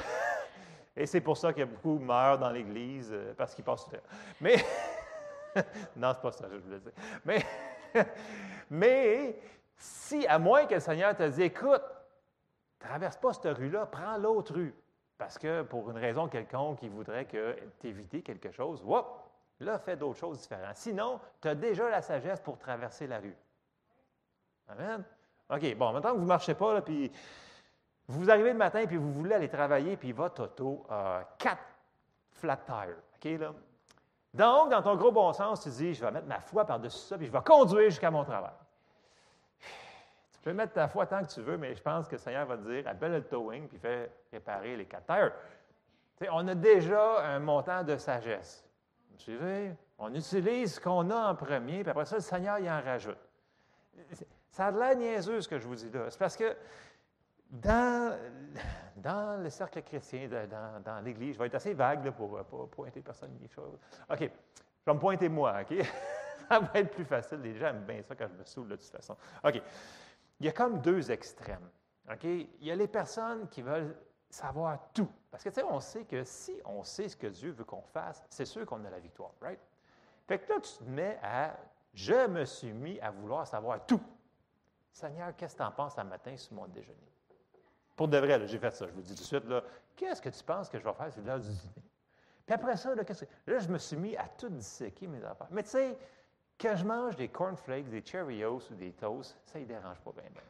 [0.95, 3.85] Et c'est pour ça qu'il y a beaucoup meurent dans l'Église euh, parce qu'ils passent
[3.85, 4.03] tout droit.
[4.39, 4.55] Mais,
[5.95, 6.91] non, c'est pas ça, je voulais dire.
[7.25, 7.43] Mais,
[8.69, 9.39] mais
[9.75, 11.81] si, à moins que le Seigneur te dise, écoute,
[12.79, 14.75] traverse pas cette rue-là, prends l'autre rue.
[15.17, 19.05] Parce que pour une raison quelconque, il voudrait que t'éviter quelque chose, whoop,
[19.59, 20.75] là, fais d'autres choses différentes.
[20.75, 23.35] Sinon, tu as déjà la sagesse pour traverser la rue.
[24.67, 25.03] Amen.
[25.49, 27.11] OK, bon, maintenant que vous ne marchez pas, là, puis
[28.07, 31.63] vous arrivez le matin, puis vous voulez aller travailler, puis votre auto a quatre
[32.31, 32.97] flat tires.
[33.15, 33.53] OK, là?
[34.33, 37.17] Donc, dans ton gros bon sens, tu dis, je vais mettre ma foi par-dessus ça,
[37.17, 38.53] puis je vais conduire jusqu'à mon travail.
[40.33, 42.45] Tu peux mettre ta foi tant que tu veux, mais je pense que le Seigneur
[42.47, 45.31] va te dire, appelle le towing, puis fais réparer les quatre tires.
[46.31, 48.65] on a déjà un montant de sagesse.
[49.11, 49.75] Vous suivez?
[49.99, 53.17] On utilise ce qu'on a en premier, puis après ça, le Seigneur y en rajoute.
[54.53, 56.11] Ça a de l'air niaiseux, ce que je vous dis là.
[56.11, 56.55] C'est parce que
[57.49, 58.15] dans,
[58.95, 62.67] dans le cercle chrétien, dans, dans l'Église, je vais être assez vague pour ne pas
[62.69, 63.31] pointer personne.
[63.41, 64.25] OK, je
[64.85, 65.83] vais me pointer moi, OK?
[66.47, 67.39] ça va être plus facile.
[67.41, 69.17] Les gens aiment bien ça quand je me saoule de toute façon.
[69.43, 69.59] OK.
[70.39, 71.67] Il y a comme deux extrêmes.
[72.11, 72.23] OK?
[72.23, 73.97] Il y a les personnes qui veulent
[74.29, 75.09] savoir tout.
[75.31, 77.81] Parce que, tu sais, on sait que si on sait ce que Dieu veut qu'on
[77.81, 79.59] fasse, c'est sûr qu'on a la victoire, right?
[80.27, 81.57] Fait que là, tu te mets à
[81.95, 84.01] je me suis mis à vouloir savoir tout.
[84.93, 87.11] Seigneur, qu'est-ce que tu en penses un matin sur mon déjeuner?
[87.95, 88.87] Pour de vrai, j'ai fait ça.
[88.87, 89.43] Je vous dis tout de suite,
[89.95, 91.83] qu'est-ce que tu penses que je vais faire sur l'heure du dîner?
[92.45, 93.03] Puis après ça, là,
[93.47, 95.47] là, je me suis mis à tout disséquer mes affaires.
[95.49, 95.97] Mais tu sais,
[96.59, 100.29] quand je mange des cornflakes, des Cheerios ou des toasts, ça ne dérange pas bien,
[100.29, 100.43] bien.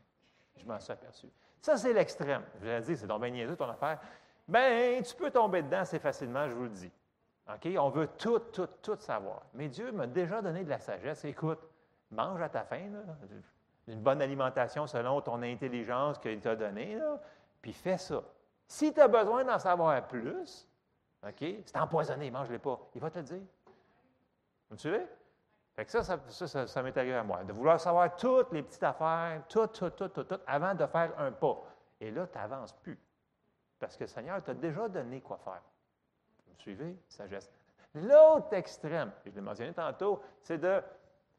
[0.57, 1.27] Je m'en suis aperçu.
[1.61, 2.43] Ça, c'est l'extrême.
[2.61, 3.99] Je l'ai dit, c'est donc bien niaiseux ton affaire.
[4.47, 6.91] Ben, tu peux tomber dedans assez facilement, je vous le dis.
[7.47, 7.67] OK?
[7.77, 9.43] On veut tout, tout, tout savoir.
[9.53, 11.23] Mais Dieu m'a déjà donné de la sagesse.
[11.23, 11.59] Écoute,
[12.11, 13.15] mange à ta faim, là
[13.87, 16.99] une bonne alimentation selon ton intelligence qu'il t'a donnée,
[17.61, 18.23] puis fais ça.
[18.67, 20.67] Si tu as besoin d'en savoir plus,
[21.25, 22.79] OK, c'est empoisonné, mange-le pas.
[22.95, 23.41] Il va te le dire.
[24.69, 25.05] Vous me suivez?
[25.75, 28.83] Fait que ça, ça, ça, m'est arrivé à moi, de vouloir savoir toutes les petites
[28.83, 31.63] affaires, tout, tout, tout, tout, tout, avant de faire un pas.
[31.99, 32.99] Et là, tu n'avances plus.
[33.79, 35.61] Parce que le Seigneur t'a déjà donné quoi faire.
[36.45, 36.95] Vous me suivez?
[37.07, 37.49] Sagesse.
[37.95, 40.81] L'autre extrême, je l'ai mentionné tantôt, c'est de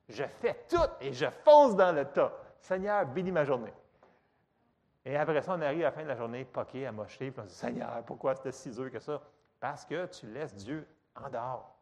[0.09, 2.33] je fais tout et je fonce dans le tas.
[2.61, 3.73] Seigneur, bénis ma journée.
[5.05, 7.45] Et après ça, on arrive à la fin de la journée, poqué, amoché, puis on
[7.45, 9.21] dit Seigneur, pourquoi c'était si dur que ça?
[9.61, 11.75] Parce que tu laisses Dieu en dehors.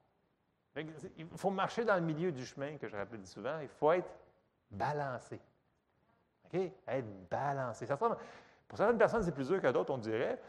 [1.16, 3.58] Il faut marcher dans le milieu du chemin, que je rappelle souvent.
[3.60, 4.10] Il faut être
[4.70, 5.40] balancé.
[6.46, 6.60] OK?
[6.88, 7.86] Être balancé.
[7.86, 10.40] pour certaines personnes, c'est plus dur que d'autres, on dirait.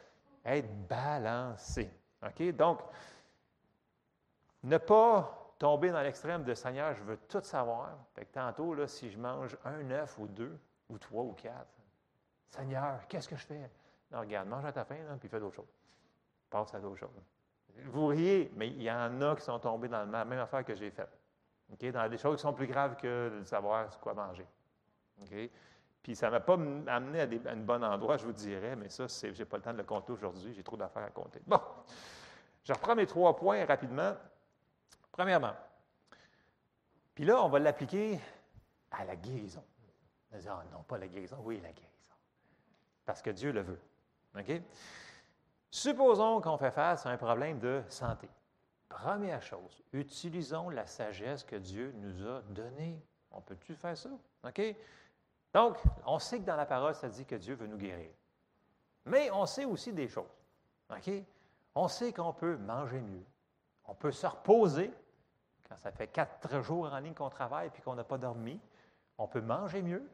[0.45, 1.91] Être balancé.
[2.25, 2.55] OK?
[2.55, 2.79] Donc,
[4.63, 7.91] ne pas tomber dans l'extrême de Seigneur, je veux tout savoir.
[8.13, 11.71] Fait que tantôt, si je mange un œuf ou deux, ou trois ou quatre,
[12.49, 13.71] Seigneur, qu'est-ce que je fais?
[14.11, 15.73] Non, regarde, mange à ta faim, puis fais d'autres choses.
[16.49, 17.21] Passe à d'autres choses.
[17.85, 20.75] Vous riez, mais il y en a qui sont tombés dans la même affaire que
[20.75, 21.17] j'ai faite.
[21.69, 24.45] Dans des choses qui sont plus graves que de savoir quoi manger.
[26.03, 26.55] Puis ça ne m'a pas
[26.87, 29.71] amené à, un bon endroit, je vous dirais, mais ça, je n'ai pas le temps
[29.71, 31.39] de le compter aujourd'hui, j'ai trop d'affaires à compter.
[31.47, 31.61] Bon,
[32.65, 34.13] je reprends mes trois points rapidement.
[35.13, 35.53] Premièrement,
[37.13, 38.19] puis là, on va l'appliquer
[38.91, 39.63] à la guérison.
[40.33, 42.15] Ah non, pas la guérison, oui, la guérison.
[43.05, 43.79] Parce que Dieu le veut.
[44.37, 44.51] OK?
[45.69, 48.27] Supposons qu'on fait face à un problème de santé.
[48.89, 52.99] Première chose, utilisons la sagesse que Dieu nous a donnée.
[53.31, 54.09] On peut-tu faire ça?
[54.43, 54.61] OK?
[55.53, 58.09] Donc, on sait que dans la parole, ça dit que Dieu veut nous guérir.
[59.05, 60.25] Mais on sait aussi des choses.
[60.89, 61.11] OK?
[61.75, 63.25] On sait qu'on peut manger mieux.
[63.85, 64.91] On peut se reposer
[65.77, 68.59] ça fait quatre jours en ligne qu'on travaille et qu'on n'a pas dormi,
[69.17, 70.09] on peut manger mieux,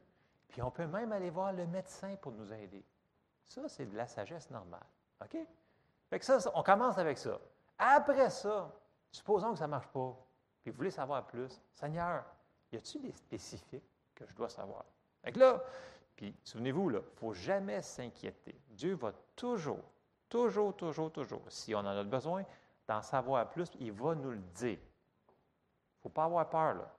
[0.48, 2.84] puis on peut même aller voir le médecin pour nous aider.
[3.48, 4.86] Ça, c'est de la sagesse normale.
[5.22, 5.38] OK?
[6.10, 7.40] Fait que ça, on commence avec ça.
[7.78, 8.72] Après ça,
[9.12, 10.16] supposons que ça ne marche pas,
[10.62, 12.24] puis puis vous voulez savoir plus, Seigneur,
[12.72, 14.86] y a-t-il des spécifiques que je dois savoir?
[15.24, 15.64] Donc là,
[16.16, 18.60] puis souvenez-vous, il ne faut jamais s'inquiéter.
[18.70, 19.84] Dieu va toujours,
[20.28, 22.44] toujours, toujours, toujours, si on en a besoin,
[22.88, 24.80] d'en savoir plus, il va nous le dire.
[26.00, 26.96] Ne faut pas avoir peur, là.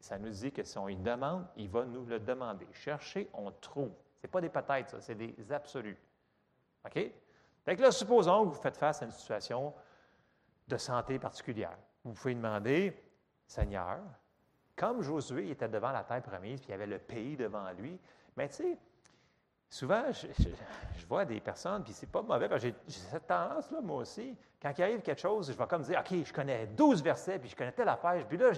[0.00, 2.66] Ça nous dit que si on lui demande, il va nous le demander.
[2.72, 3.92] Chercher, on trouve.
[4.16, 5.98] Ce n'est pas des peut-être, ça, c'est des absolus.
[6.84, 7.12] OK?
[7.66, 9.74] Donc là, supposons que vous faites face à une situation
[10.68, 11.76] de santé particulière.
[12.04, 13.02] Vous pouvez demander,
[13.46, 13.98] Seigneur,
[14.76, 17.98] comme Josué était devant la terre promise, puis il y avait le pays devant lui,
[18.36, 18.78] mais tu sais,
[19.68, 23.98] souvent, je, vois des personnes, puis c'est pas mauvais, parce que j'ai cette tendance-là, moi
[23.98, 24.36] aussi.
[24.60, 27.48] Quand il arrive quelque chose, je vais comme dire, OK, je connais 12 versets, puis
[27.48, 28.50] je connais telle affaire, puis là,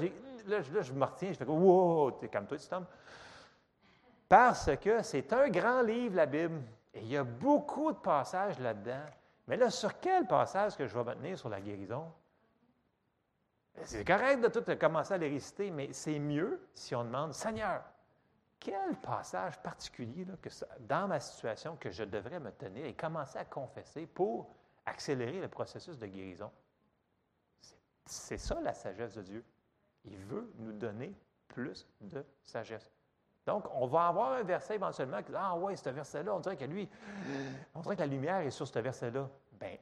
[0.46, 2.86] là, je me retiens, je fais, wow, t'es comme toi, tu tombes.
[4.28, 6.60] Parce que c'est un grand livre, la Bible,
[6.94, 9.04] et il y a beaucoup de passages là-dedans.
[9.46, 12.12] Mais là, sur quel passage que je vais me tenir sur la guérison?
[13.84, 17.82] C'est correct de tout commencer à les réciter, mais c'est mieux si on demande, Seigneur,
[18.60, 20.26] quel passage particulier
[20.80, 24.50] dans ma situation que je devrais me tenir et commencer à confesser pour
[24.86, 26.50] accélérer le processus de guérison?
[28.06, 29.44] C'est ça la sagesse de Dieu.
[30.04, 31.14] Il veut nous donner
[31.48, 32.90] plus de sagesse.
[33.46, 36.56] Donc, on va avoir un verset éventuellement qui dit Ah, ouais, ce verset-là, on dirait
[36.56, 36.88] que lui,
[37.74, 39.28] on dirait que la lumière est sur ce verset-là.
[39.52, 39.76] Bien,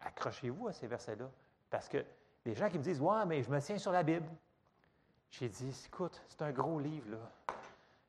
[0.00, 1.30] accrochez-vous à ces versets-là.
[1.70, 2.04] Parce que
[2.44, 4.28] les gens qui me disent Ouais, mais je me tiens sur la Bible.
[5.30, 7.54] J'ai dit Écoute, c'est un gros livre, là.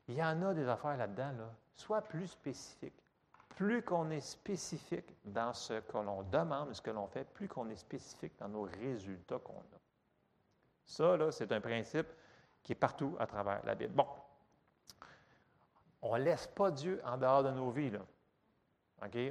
[0.08, 1.50] Il y en a des affaires là-dedans, là.
[1.76, 2.94] Sois plus spécifique.
[3.56, 7.70] Plus qu'on est spécifique dans ce que l'on demande, ce que l'on fait, plus qu'on
[7.70, 9.80] est spécifique dans nos résultats qu'on a.
[10.86, 12.08] Ça, là, c'est un principe
[12.63, 13.94] qui est partout à travers la Bible.
[13.94, 14.08] Bon.
[16.02, 18.00] On ne laisse pas Dieu en dehors de nos vies, là.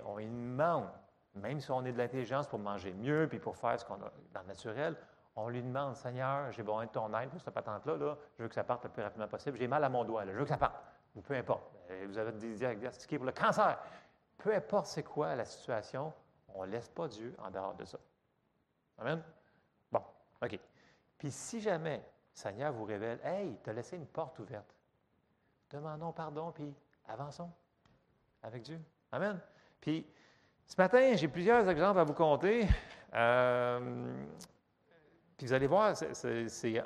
[0.05, 0.89] On lui demande
[1.35, 4.13] même si on est de l'intelligence pour manger mieux puis pour faire ce qu'on a
[4.35, 4.97] dans le naturel,
[5.37, 8.49] on lui demande Seigneur, j'ai besoin de ton aide pour cette patente-là, là, je veux
[8.49, 9.59] que ça parte le plus rapidement possible.
[9.59, 10.77] J'ai mal à mon doigt, je veux que ça parte.
[11.25, 11.71] Peu importe.
[11.91, 13.79] Euh, vous avez diagnostiqué pour le cancer.
[14.39, 16.13] Peu importe c'est quoi la situation,
[16.55, 17.99] on ne laisse pas Dieu en dehors de ça.
[18.99, 19.23] Amen?
[19.91, 20.03] Bon,
[20.43, 20.59] OK.
[21.19, 24.75] Puis si jamais Seigneur vous révèle Hey, tu as laissé une porte ouverte,
[25.71, 26.75] demandons pardon, puis
[27.09, 27.51] avançons
[28.43, 28.81] avec Dieu.
[29.11, 29.39] Amen?
[29.81, 30.07] Puis,
[30.67, 32.67] ce matin, j'ai plusieurs exemples à vous compter.
[33.15, 34.25] Euh,
[35.43, 36.85] puis vous allez voir, c'est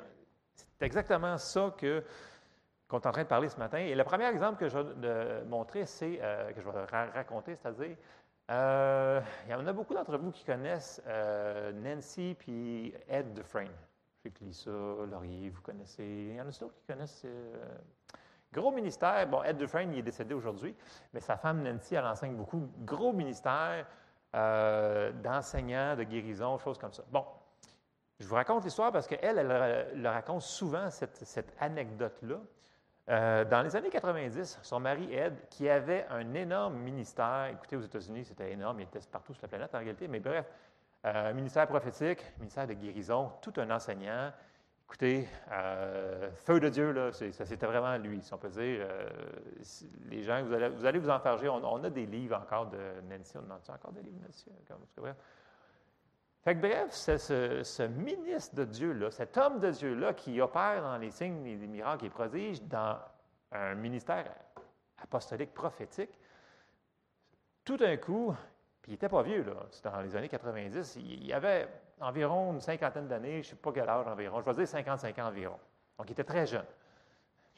[0.81, 2.03] exactement ça que
[2.87, 3.77] qu'on est en train de parler ce matin.
[3.77, 7.95] Et le premier exemple que je vais c'est euh, que je vais raconter, c'est-à-dire,
[8.49, 11.03] euh, il y en a beaucoup d'entre vous qui connaissent
[11.75, 13.75] Nancy puis Ed Dufresne.
[14.23, 16.03] J'ai ça, Laurier, vous connaissez.
[16.03, 17.27] Il y en a d'autres qui connaissent
[18.51, 19.27] Gros ministère.
[19.27, 20.75] Bon, Ed Dufresne, il est décédé aujourd'hui,
[21.13, 22.67] mais sa femme Nancy, elle enseigne beaucoup.
[22.79, 23.85] Gros ministère
[24.35, 27.03] euh, d'enseignants, de guérison, choses comme ça.
[27.11, 27.25] Bon,
[28.19, 32.37] je vous raconte l'histoire parce qu'elle, elle, elle, raconte souvent cette, anecdote-là.
[33.09, 37.81] Euh, dans les années 90, son mari Ed, qui avait un énorme ministère, écoutez, aux
[37.81, 40.45] États-Unis, c'était énorme, il était partout sur la planète en réalité, mais bref,
[41.05, 44.31] euh, ministère prophétique, ministère de guérison, tout un enseignant,
[44.87, 48.87] Écoutez, euh, feu de Dieu, là, ça c'était vraiment lui, si on peut dire.
[48.89, 49.09] Euh,
[50.09, 51.49] les gens, vous allez, vous allez vous enfarger.
[51.49, 52.77] On, on, a des livres encore de
[53.09, 53.33] Nancy.
[53.35, 54.49] On a encore des livres de Nancy?
[54.95, 55.17] Bref.
[56.47, 61.11] Fait bref, c'est ce, ministre de Dieu-là, cet homme de Dieu-là qui opère dans les
[61.11, 62.97] signes, les, les miracles et prodiges dans
[63.51, 64.33] un ministère
[64.97, 66.17] apostolique prophétique,
[67.65, 68.33] tout d'un coup,
[68.81, 71.67] puis il n'était pas vieux, là, c'était dans les années 90, il, il avait
[71.99, 75.19] environ une cinquantaine d'années, je ne sais pas quel âge environ, je vais dire 55
[75.19, 75.59] ans environ.
[75.97, 76.63] Donc, il était très jeune.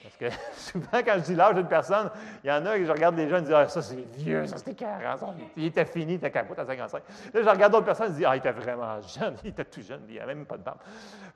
[0.02, 2.10] Parce que souvent, quand je dis l'âge d'une personne,
[2.44, 4.46] il y en a que je regarde des jeunes et dis Ah, ça, c'est vieux,
[4.48, 5.36] ça, c'était 40.
[5.58, 7.04] Il était fini, il était capote à 55.
[7.34, 9.82] Là, je regarde d'autres personnes et dis Ah, il était vraiment jeune, il était tout
[9.82, 10.80] jeune, il n'avait même pas de barbe.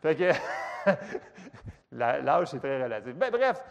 [0.02, 0.32] Fait que
[1.92, 3.14] l'âge, c'est très relatif.
[3.16, 3.64] Ben, bref,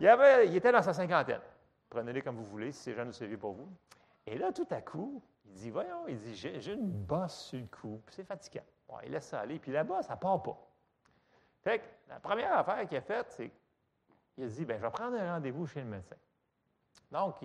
[0.00, 1.40] il, avait, il était dans sa cinquantaine.
[1.88, 3.68] Prenez-les comme vous voulez, si jeune ou c'est vieux pour vous.
[4.26, 7.66] Et là, tout à coup, il dit Voyons, il dit J'ai une bosse sur le
[7.66, 8.62] cou, c'est fatigant
[9.04, 9.58] il laisse ça aller.
[9.58, 10.56] Puis là-bas, ça ne part pas.
[11.62, 13.50] Fait que la première affaire qu'il a faite, c'est
[14.34, 16.16] qu'il a dit ben, Je vais prendre un rendez-vous chez le médecin.
[17.10, 17.36] Donc,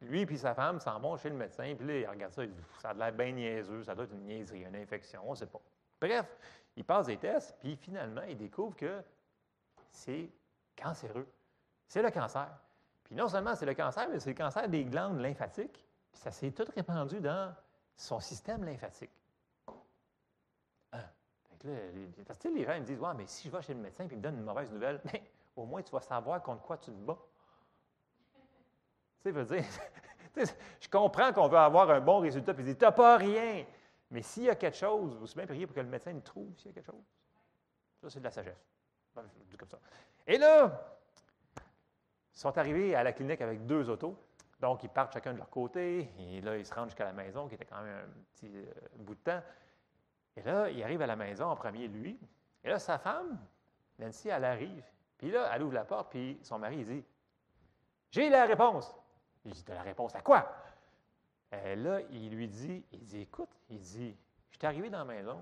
[0.00, 1.74] lui et sa femme s'en vont chez le médecin.
[1.76, 4.12] Puis là, il regarde ça, il dit Ça a l'air bien niaiseux, ça doit être
[4.14, 5.60] une niaiserie, une infection, on ne sait pas.
[6.00, 6.26] Bref,
[6.76, 9.02] il passe des tests, puis finalement, il découvre que
[9.90, 10.30] c'est
[10.76, 11.26] cancéreux.
[11.86, 12.48] C'est le cancer.
[13.04, 15.84] Puis non seulement c'est le cancer, mais c'est le cancer des glandes lymphatiques.
[16.12, 17.54] Puis ça s'est tout répandu dans
[17.96, 19.10] son système lymphatique
[22.26, 24.08] parce que les gens me disent Ouais, mais si je vais chez le médecin et
[24.10, 25.22] il me donne une mauvaise nouvelle, mais
[25.56, 27.18] au moins tu vas savoir contre quoi tu te bats.
[29.22, 29.64] Tu sais, veux dire,
[30.80, 33.64] je comprends qu'on veut avoir un bon résultat, puis il dit Tu n'as pas rien.
[34.10, 36.56] Mais s'il y a quelque chose, vous bien prier pour que le médecin nous trouve
[36.56, 37.04] s'il y a quelque chose.
[38.00, 38.66] Ça, c'est de la sagesse.
[39.14, 39.78] Ben, je comme ça.
[40.26, 40.96] Et là,
[42.34, 44.16] ils sont arrivés à la clinique avec deux autos.
[44.60, 46.12] Donc, ils partent chacun de leur côté.
[46.18, 48.72] Et là, ils se rendent jusqu'à la maison, qui était quand même un petit euh,
[48.96, 49.42] bout de temps.
[50.36, 52.18] Et là, il arrive à la maison en premier, lui.
[52.64, 53.38] Et là, sa femme,
[53.98, 54.84] Nancy, elle arrive.
[55.20, 57.04] Puis là, elle ouvre la porte, puis son mari, il dit
[58.10, 58.90] J'ai la réponse.
[59.44, 60.50] Il dit la réponse à quoi
[61.52, 64.16] Et là, il lui dit Il dit Écoute, il dit
[64.48, 65.38] Je suis arrivé dans la maison,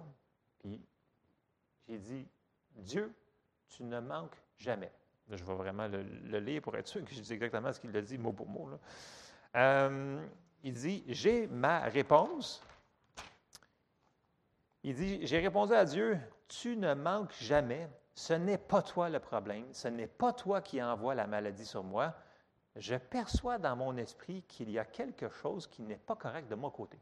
[0.59, 0.85] puis
[1.87, 2.26] j'ai dit
[2.74, 3.14] Dieu,
[3.68, 4.91] tu ne manques jamais.
[5.31, 6.01] je vais vraiment le,
[6.41, 8.68] lire pour être sûr que je dis exactement ce qu'il a dit mot pour mot.
[9.55, 10.26] Euh,
[10.64, 12.66] il dit J'ai ma réponse.
[14.83, 16.18] Il dit J'ai répondu à Dieu
[16.49, 17.89] Tu ne manques jamais.
[18.19, 19.73] Ce n'est pas toi le problème.
[19.73, 22.12] Ce n'est pas toi qui envoie la maladie sur moi.
[22.75, 26.57] Je perçois dans mon esprit qu'il y a quelque chose qui n'est pas correct de
[26.57, 26.99] mon côté.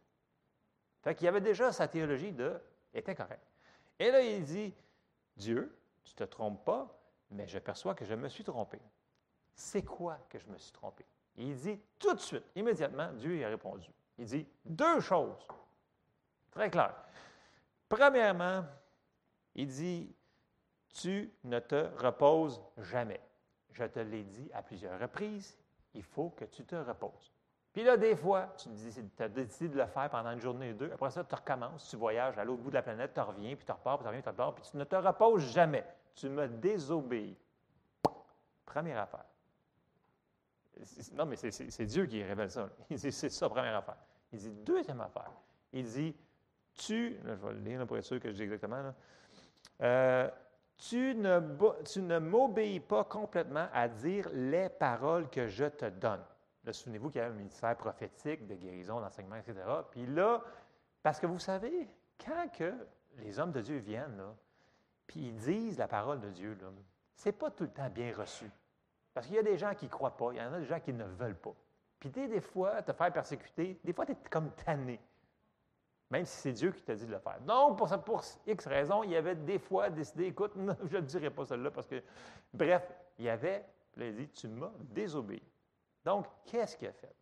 [1.01, 2.61] Fait qu'il y avait déjà sa théologie de
[2.93, 3.41] était correct.
[3.99, 4.75] Et là, il dit
[5.39, 6.87] Dieu, tu ne te trompes pas,
[7.31, 8.79] mais je perçois que je me suis trompé.
[9.55, 11.07] C'est quoi que je me suis trompé?
[11.37, 13.91] Il dit tout de suite, immédiatement, Dieu y a répondu.
[14.19, 15.49] Il dit deux choses.
[16.51, 16.95] Très clair.
[17.89, 18.67] Premièrement,
[19.55, 20.15] il dit
[20.95, 23.21] Tu ne te reposes jamais.
[23.73, 25.57] Je te l'ai dit à plusieurs reprises,
[25.95, 27.33] il faut que tu te reposes.
[27.73, 28.71] Puis là, des fois, tu,
[29.19, 30.91] as décidé de le faire pendant une journée ou deux.
[30.93, 33.67] Après ça, tu recommences, tu voyages à l'autre bout de la planète, tu reviens, puis
[33.67, 35.85] tu repars, puis tu reviens, tu repars, puis tu ne te reposes jamais.
[36.15, 37.37] Tu me désobéis.
[38.65, 39.27] Première affaire.
[41.13, 42.71] Non, mais c'est Dieu qui révèle ça.
[42.97, 43.97] C'est ça, première affaire.
[44.33, 45.31] Il dit, deuxième affaire.
[45.73, 46.17] Il dit,
[46.75, 48.95] tu, je vais le lire pour être sûr que je dis exactement,
[49.83, 50.31] euh,
[50.79, 56.23] tu ne, m'obéis pas complètement à dire les paroles que je te donne
[56.73, 59.55] souvenez-vous qu'il y avait un ministère prophétique de guérison, d'enseignement, etc.
[59.91, 60.43] Puis là,
[61.03, 61.89] parce que vous savez,
[62.25, 62.75] quand que
[63.19, 64.35] les hommes de Dieu viennent, là,
[65.07, 66.59] puis ils disent la parole de Dieu,
[67.15, 68.51] ce n'est pas tout le temps bien reçu.
[69.15, 70.67] Parce qu'il y a des gens qui ne croient pas, il y en a des
[70.67, 71.55] gens qui ne veulent pas.
[72.01, 75.01] Puis des fois, te faire persécuter, des fois, tu es comme tanné.
[76.11, 77.41] Même si c'est Dieu qui t'a dit de le faire.
[77.41, 80.53] Donc, pour, X raison, il avait des fois décidé, écoute,
[80.91, 82.03] je ne dirai pas celle-là parce que,
[82.53, 82.89] bref,
[83.19, 83.65] il y avait,
[83.97, 85.43] il a dit, tu m'as désobéi.
[86.05, 87.15] Donc, qu'est-ce qu'il a fait?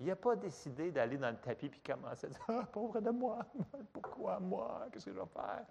[0.00, 3.10] Il n'a pas décidé d'aller dans le tapis et commencer à dire Ah, pauvre de
[3.10, 3.44] moi,
[3.92, 4.86] pourquoi moi?
[4.92, 5.66] Qu'est-ce que je vais faire?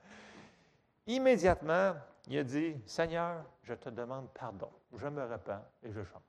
[1.06, 1.94] Immédiatement,
[2.28, 4.70] il a dit Seigneur, je te demande pardon.
[4.94, 6.22] Je me repens et je change.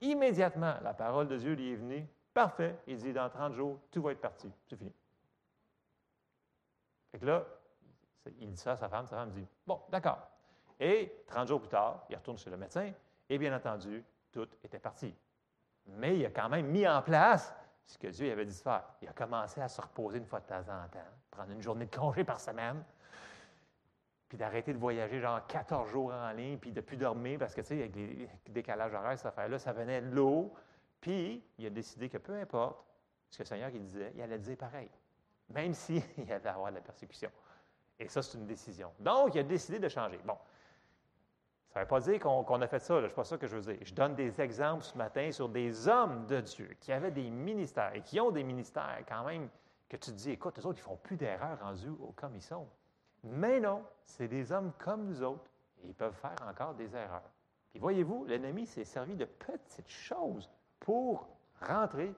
[0.00, 2.06] Immédiatement, la parole de Dieu lui est venue.
[2.34, 2.76] Parfait.
[2.86, 4.50] Il dit Dans 30 jours, tout va être parti.
[4.68, 4.92] C'est fini.
[7.10, 7.44] Fait que là,
[8.38, 9.06] il dit ça à sa femme.
[9.06, 10.18] Sa femme dit Bon, d'accord.
[10.80, 12.92] Et 30 jours plus tard, il retourne chez le médecin.
[13.28, 15.14] Et bien entendu, tout était parti.
[15.86, 17.54] Mais il a quand même mis en place
[17.86, 18.84] ce que Dieu avait dit de faire.
[19.00, 20.98] Il a commencé à se reposer une fois de temps en temps,
[21.30, 22.82] prendre une journée de congé par semaine,
[24.28, 27.60] puis d'arrêter de voyager genre 14 jours en ligne, puis de plus dormir, parce que,
[27.60, 30.54] tu sais, avec les décalages horaires, cette affaire-là, ça venait de l'eau.
[31.02, 32.86] Puis, il a décidé que peu importe
[33.28, 34.88] ce que le Seigneur disait, il allait dire pareil,
[35.50, 37.30] même s'il y allait avoir de la persécution.
[37.98, 38.90] Et ça, c'est une décision.
[39.00, 40.20] Donc, il a décidé de changer.
[40.24, 40.38] Bon,
[41.68, 43.56] ça ne veut pas dire qu'on a fait ça, ce n'est pas ça que je
[43.56, 43.84] veux dire.
[43.84, 47.94] Je donne des exemples ce matin sur des hommes de Dieu qui avaient des ministères
[47.94, 49.48] et qui ont des ministères quand même
[49.88, 52.42] que tu te dis, écoute, les autres, ils ne font plus d'erreurs rendues comme ils
[52.42, 52.68] sont.
[53.24, 55.50] Mais non, c'est des hommes comme nous autres
[55.82, 57.30] et ils peuvent faire encore des erreurs.
[57.70, 60.48] Puis voyez-vous, l'ennemi s'est servi de petites choses
[60.82, 61.28] pour
[61.60, 62.12] rentrer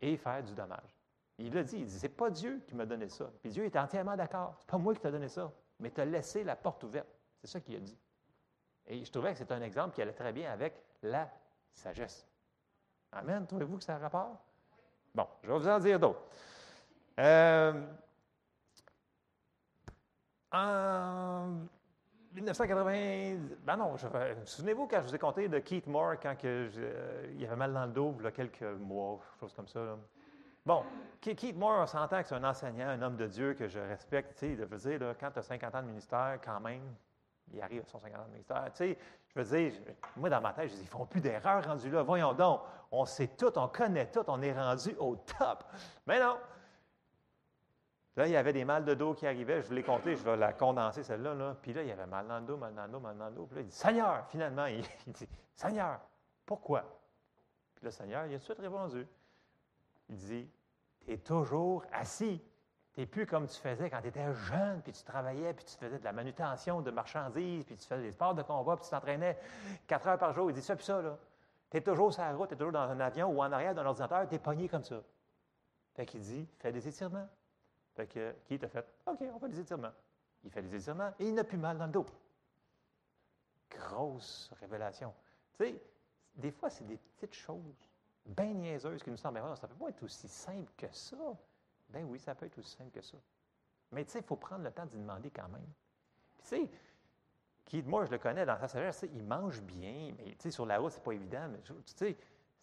[0.00, 0.96] et faire du dommage.
[1.38, 3.30] Il l'a dit, il dit, c'est pas Dieu qui m'a donné ça.
[3.40, 4.54] Puis Dieu est entièrement d'accord.
[4.58, 7.08] C'est pas moi qui t'a donné ça, mais tu as laissé la porte ouverte.
[7.40, 7.96] C'est ça qu'il a dit.
[8.86, 11.30] Et je trouvais que c'est un exemple qui allait très bien avec la
[11.72, 12.26] sagesse.
[13.12, 13.46] Amen.
[13.46, 14.36] Trouvez-vous que ça a rapport?
[15.14, 16.20] Bon, je vais vous en dire d'autres.
[17.18, 17.86] Euh,
[22.32, 23.96] 1980, ben non,
[24.44, 26.68] souvenez-vous quand je vous ai conté de Keith Moore quand que
[27.34, 29.96] il avait mal dans le dos il y a quelques mois, chose comme ça.
[30.64, 30.84] Bon,
[31.20, 34.34] Keith Moore, on s'entend que c'est un enseignant, un homme de Dieu que je respecte.
[34.38, 36.82] Tu sais, de dire, quand tu as 50 ans de ministère, quand même,
[37.50, 38.64] il arrive à son 50 ans de ministère.
[38.72, 38.98] Tu sais,
[39.34, 39.72] je veux dire,
[40.16, 42.02] moi, dans ma tête, je dis, ils font plus d'erreurs rendus là.
[42.02, 42.60] Voyons donc,
[42.90, 45.64] on sait tout, on connaît tout, on est rendu au top.
[46.06, 46.36] Mais non.
[48.18, 49.62] Là, il y avait des mal de dos qui arrivaient.
[49.62, 51.34] Je l'ai compté, je vais la condenser, celle-là.
[51.34, 51.56] Là.
[51.62, 53.28] Puis là, il y avait mal dans le dos, mal dans le dos, mal dans
[53.28, 53.46] le dos.
[53.46, 56.00] Puis là, il dit, Seigneur, finalement, il, dit, Seigneur,
[56.44, 56.82] pourquoi?
[57.76, 59.06] Puis le Seigneur, il a tout de suite répondu.
[60.08, 60.50] Il dit,
[61.04, 62.42] tu es toujours assis.
[62.92, 65.76] Tu n'es plus comme tu faisais quand tu étais jeune, puis tu travaillais, puis tu
[65.76, 68.90] faisais de la manutention de marchandises, puis tu faisais des sports de combat, puis tu
[68.90, 69.38] t'entraînais
[69.86, 70.50] quatre heures par jour.
[70.50, 71.16] Il dit ça, puis ça, là.
[71.70, 73.76] Tu es toujours sur la route, tu es toujours dans un avion ou en arrière
[73.76, 75.00] d'un ordinateur, tu es pogné comme ça.
[75.94, 77.28] Fait qu'il dit, fais des étirements.
[77.98, 78.86] Fait que, qui t'a fait?
[79.06, 79.90] OK, on fait des étirements.
[80.44, 82.06] il fait des étirements et il n'a plus mal dans le dos.
[83.68, 85.12] Grosse révélation.
[85.54, 85.82] Tu sais,
[86.36, 87.88] des fois, c'est des petites choses
[88.24, 91.16] bien niaiseuses qui nous semblent, ça ne peut pas être aussi simple que ça.
[91.88, 93.18] Ben oui, ça peut être aussi simple que ça.
[93.90, 95.66] Mais tu sais, il faut prendre le temps d'y demander quand même.
[96.36, 96.70] Puis tu sais,
[97.64, 100.66] qui, moi, je le connais dans sa sagesse, il mange bien, mais tu sais, sur
[100.66, 101.48] la route, c'est pas évident.
[101.48, 102.16] Mais tu sais,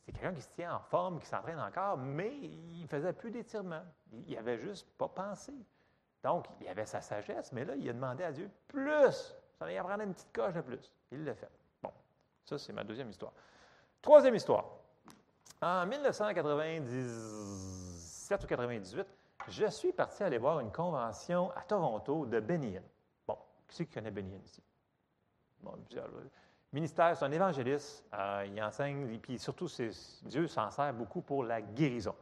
[0.06, 3.82] c'est quelqu'un qui se tient en forme, qui s'entraîne encore, mais il faisait plus d'étirements.
[4.12, 5.52] Il avait juste pas pensé.
[6.24, 9.36] Donc, il avait sa sagesse, mais là, il a demandé à Dieu plus.
[9.58, 10.94] Ça allait prendre une petite coche de plus.
[11.12, 11.50] Il l'a fait.
[11.82, 11.92] Bon,
[12.44, 13.34] ça, c'est ma deuxième histoire.
[14.02, 14.66] Troisième histoire.
[15.62, 19.08] En 1997 ou 98,
[19.48, 22.80] je suis parti aller voir une convention à Toronto de Benny
[23.28, 23.38] Bon,
[23.68, 24.64] qui c'est qui connaît Benny ici?
[25.62, 25.78] Bon,
[26.74, 28.04] ministère, c'est un évangéliste.
[28.14, 29.68] Euh, il enseigne, et puis surtout,
[30.24, 32.16] Dieu s'en sert beaucoup pour la guérison.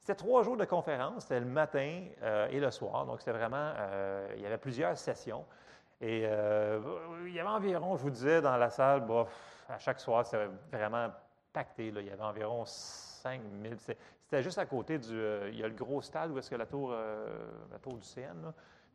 [0.00, 3.72] C'était trois jours de conférence, c'était le matin euh, et le soir, donc c'était vraiment,
[3.76, 5.44] euh, il y avait plusieurs sessions.
[6.00, 9.02] Et il y avait environ, je vous disais, dans la salle,
[9.68, 11.08] à chaque soir, c'était vraiment
[11.52, 11.88] pacté.
[11.88, 13.74] Il y avait environ 5 000.
[13.78, 15.20] C'était juste à côté du.
[15.48, 18.52] Il y a le gros stade où est-ce que la tour, la tour du CN,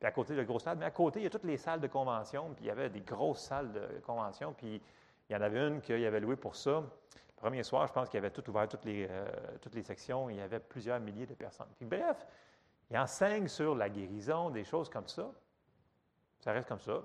[0.08, 0.80] à côté du gros stade.
[0.80, 2.90] Mais à côté, il y a toutes les salles de convention, puis il y avait
[2.90, 4.82] des grosses salles de convention, puis
[5.30, 6.82] il y en avait une qu'il avait louée pour ça.
[6.82, 9.26] Le premier soir, je pense qu'il avait tout ouvert, toutes les, euh,
[9.62, 11.68] toutes les sections, il y avait plusieurs milliers de personnes.
[11.82, 12.26] Bref,
[12.90, 15.32] il enseigne sur la guérison, des choses comme ça.
[16.40, 17.02] Ça reste comme ça.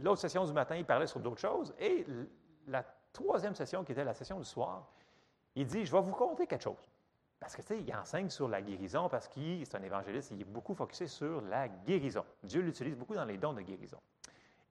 [0.00, 1.74] L'autre session du matin, il parlait sur d'autres choses.
[1.78, 2.06] Et
[2.66, 4.88] la troisième session, qui était la session du soir,
[5.54, 6.88] il dit, je vais vous conter quelque chose.
[7.40, 10.40] Parce que, tu sais, il enseigne sur la guérison parce qu'il est un évangéliste, il
[10.40, 12.24] est beaucoup focusé sur la guérison.
[12.42, 14.00] Dieu l'utilise beaucoup dans les dons de guérison.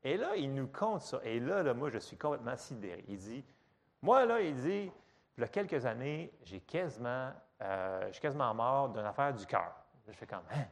[0.04, 1.20] Et là, il nous compte ça.
[1.24, 3.04] Et là, moi, je suis complètement sidéré.
[3.08, 3.44] Il dit,
[4.02, 4.92] moi, là, il dit,
[5.38, 9.74] il y a quelques années, j'ai quasiment, euh, quasiment mort d'une affaire du cœur.
[10.08, 10.66] Je fais comme, hein,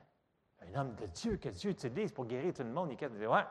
[0.62, 2.92] un homme de Dieu que Dieu utilise pour guérir tout le monde.
[2.92, 3.44] Il dit, ouais.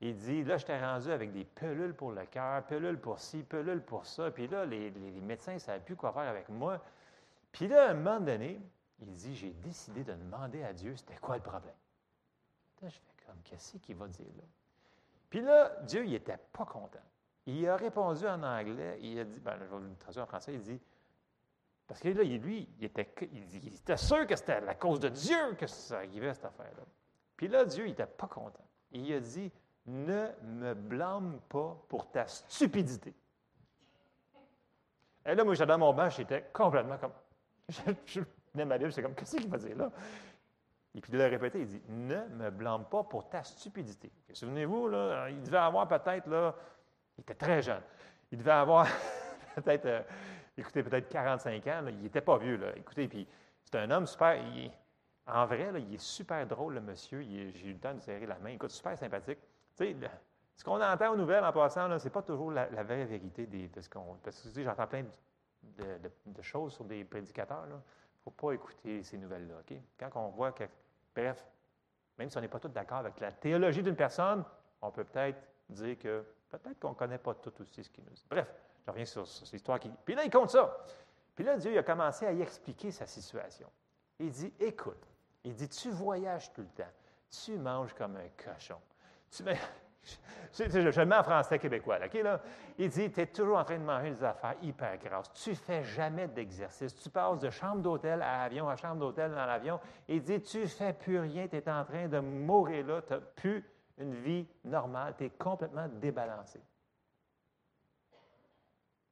[0.00, 3.44] Il dit, là, je t'ai rendu avec des pelules pour le cœur, pelules pour ci,
[3.44, 4.32] pelules pour ça.
[4.32, 6.82] Puis là, les, les médecins ne savaient plus quoi faire avec moi.
[7.52, 8.60] Puis là, à un moment donné,
[8.98, 11.74] il dit J'ai décidé de demander à Dieu c'était quoi le problème.
[12.82, 14.44] Je fais comme Qu'est-ce qu'il va dire là?
[15.30, 16.98] Puis là, Dieu, il n'était pas content.
[17.46, 20.54] Il a répondu en anglais il a dit ben, Je vais le traduire en français
[20.54, 20.80] il dit
[21.86, 25.54] Parce que là, lui, il était, il, était sûr que c'était la cause de Dieu
[25.58, 26.84] que ça arrivait, cette affaire-là.
[27.36, 28.64] Puis là, Dieu, il n'était pas content.
[28.92, 29.52] Il a dit
[29.86, 33.14] Ne me blâme pas pour ta stupidité.
[35.24, 37.12] Et là, moi, j'étais dans mon banc, j'étais complètement comme
[37.68, 38.20] je, je
[38.64, 39.90] ma Bible, c'est comme, qu'est-ce qu'il va dire là?
[40.94, 44.12] Et puis de le répéter, il dit, ne me blâme pas pour ta stupidité.
[44.32, 46.54] Souvenez-vous, là, il devait avoir peut-être, là,
[47.16, 47.82] il était très jeune,
[48.30, 48.86] il devait avoir
[49.54, 50.02] peut-être, euh,
[50.56, 52.76] écoutez, peut-être 45 ans, il n'était pas vieux, là.
[52.76, 53.26] Écoutez, puis
[53.64, 54.38] c'est un homme super,
[55.26, 58.26] en vrai, là, il est super drôle, le monsieur, j'ai eu le temps de serrer
[58.26, 59.38] la main, écoute, super sympathique.
[59.76, 59.96] Tu sais,
[60.56, 63.80] ce qu'on entend aux nouvelles en passant, ce n'est pas toujours la, vraie vérité de
[63.80, 64.18] ce qu'on.
[64.22, 65.08] Parce que j'entends plein de
[65.62, 67.80] de, choses sur des prédicateurs, il ne
[68.24, 69.62] faut pas écouter ces nouvelles-là.
[69.98, 70.64] Quand on voit que,
[71.14, 71.46] bref,
[72.18, 74.44] même si on n'est pas tous d'accord avec la théologie d'une personne,
[74.80, 75.38] on peut peut-être
[75.68, 78.26] dire que peut-être qu'on ne connaît pas tout aussi ce qu'il nous dit.
[78.28, 78.52] Bref,
[78.84, 79.90] je reviens sur, cette histoire qui.
[80.04, 80.84] Puis là, il compte ça.
[81.34, 83.68] Puis là, Dieu a commencé à y expliquer sa situation.
[84.18, 85.08] Il dit Écoute,
[85.44, 86.90] il dit Tu voyages tout le temps,
[87.30, 88.78] tu manges comme un cochon.
[89.30, 89.42] Tu,
[90.52, 92.40] je, le mets en français québécois, là?
[92.78, 95.32] Il dit, tu es toujours en train de manger des affaires hyper grasses.
[95.32, 96.94] Tu fais jamais d'exercice.
[96.94, 99.80] Tu passes de chambre d'hôtel à avion à chambre d'hôtel dans l'avion.
[100.08, 101.48] Il dit, tu fais plus rien.
[101.48, 103.02] Tu es en train de mourir là.
[103.02, 103.64] Tu n'as plus
[103.98, 105.14] une vie normale.
[105.16, 106.60] Tu es complètement débalancé.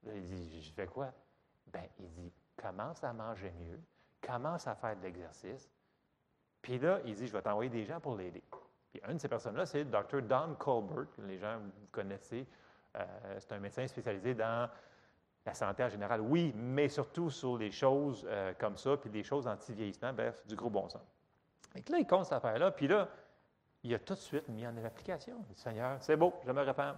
[0.07, 1.13] il dit, je fais quoi?
[1.67, 3.81] Ben, il dit, commence à manger mieux.
[4.21, 5.71] Commence à faire de l'exercice.
[6.61, 8.43] Puis là, il dit, je vais t'envoyer des gens pour l'aider.
[8.91, 10.23] Puis une de ces personnes-là, c'est Dr.
[10.23, 12.47] Don Colbert, les gens vous connaissez.
[12.97, 13.05] Euh,
[13.39, 14.69] c'est un médecin spécialisé dans
[15.47, 19.23] la santé en général, oui, mais surtout sur les choses euh, comme ça, puis des
[19.23, 21.03] choses anti-vieillissement, bref, du gros bon sens.
[21.75, 23.09] Et là, il compte cette affaire-là, puis là,
[23.83, 25.37] il a tout de suite mis en application.
[25.49, 26.95] Il dit, Seigneur, c'est beau, je me répands.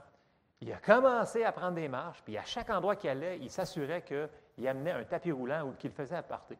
[0.60, 4.02] Il a commencé à prendre des marches, puis à chaque endroit qu'il allait, il s'assurait
[4.02, 6.56] qu'il amenait un tapis roulant ou qu'il faisait à partir.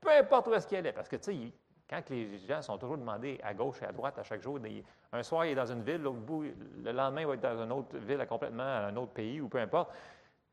[0.00, 1.52] Peu importe où est-ce qu'il allait, parce que, tu sais,
[1.90, 4.60] quand les gens sont toujours demandés à gauche et à droite à chaque jour,
[5.12, 7.64] un soir, il est dans une ville, l'autre bout, le lendemain, il va être dans
[7.64, 9.90] une autre ville, complètement à un autre pays ou peu importe.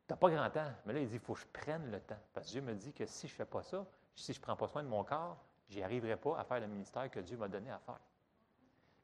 [0.07, 0.71] Tu n'as pas grand temps.
[0.85, 2.17] Mais là, il dit il faut que je prenne le temps.
[2.33, 3.85] Parce que Dieu me dit que si je ne fais pas ça,
[4.15, 5.38] si je ne prends pas soin de mon corps,
[5.69, 7.99] je n'y arriverai pas à faire le ministère que Dieu m'a donné à faire.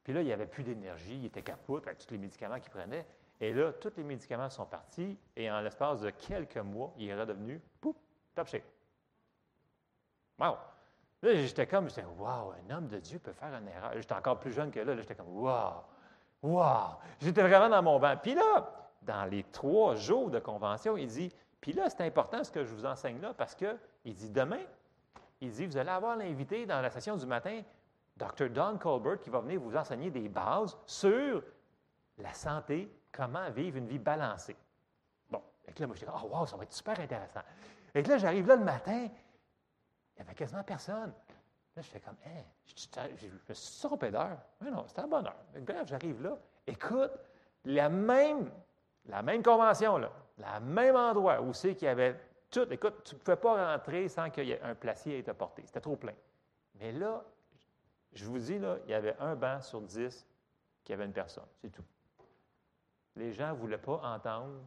[0.03, 2.71] Puis là, il n'y avait plus d'énergie, il était capote avec tous les médicaments qu'il
[2.71, 3.05] prenait.
[3.39, 7.19] Et là, tous les médicaments sont partis et en l'espace de quelques mois, il est
[7.19, 7.95] redevenu, pouf,
[8.33, 8.63] top shape.
[10.39, 10.57] Wow!
[11.23, 13.93] Là, j'étais comme, j'étais, wow, un homme de Dieu peut faire une erreur.
[13.95, 14.93] J'étais encore plus jeune que là.
[14.93, 15.85] là j'étais comme, wow,
[16.41, 16.97] wow.
[17.21, 18.17] J'étais vraiment dans mon banc.
[18.21, 18.69] Puis là,
[19.01, 22.73] dans les trois jours de convention, il dit, puis là, c'est important ce que je
[22.73, 24.59] vous enseigne là, parce que, il dit, demain,
[25.39, 27.61] il dit, vous allez avoir l'invité dans la session du matin,
[28.17, 28.49] Dr.
[28.49, 31.41] Don Colbert, qui va venir vous enseigner des bases sur
[32.17, 34.57] la santé, comment vivre une vie balancée.
[35.31, 37.41] Bon, et là, moi, j'étais, oh, wow, ça va être super intéressant.
[37.95, 39.07] Et là, j'arrive là le matin,
[40.15, 41.13] il n'y avait quasiment personne.
[41.75, 44.37] Là, je fais comme, hé, je, me suis trompé d'heure.
[44.61, 45.35] Mais non, c'était à bonne heure.
[45.59, 46.37] Bref, j'arrive là.
[46.67, 47.11] Écoute,
[47.65, 48.51] la même,
[49.05, 52.19] la même convention, là, le même endroit où c'est qu'il y avait
[52.51, 52.71] tout.
[52.71, 55.63] Écoute, tu ne pouvais pas rentrer sans qu'il y ait un placier à être porté.
[55.65, 56.13] C'était trop plein.
[56.75, 57.23] Mais là,
[58.13, 60.27] je vous dis, là, il y avait un banc sur dix
[60.83, 61.47] qui avait une personne.
[61.61, 61.83] C'est tout.
[63.15, 64.61] Les gens ne voulaient pas entendre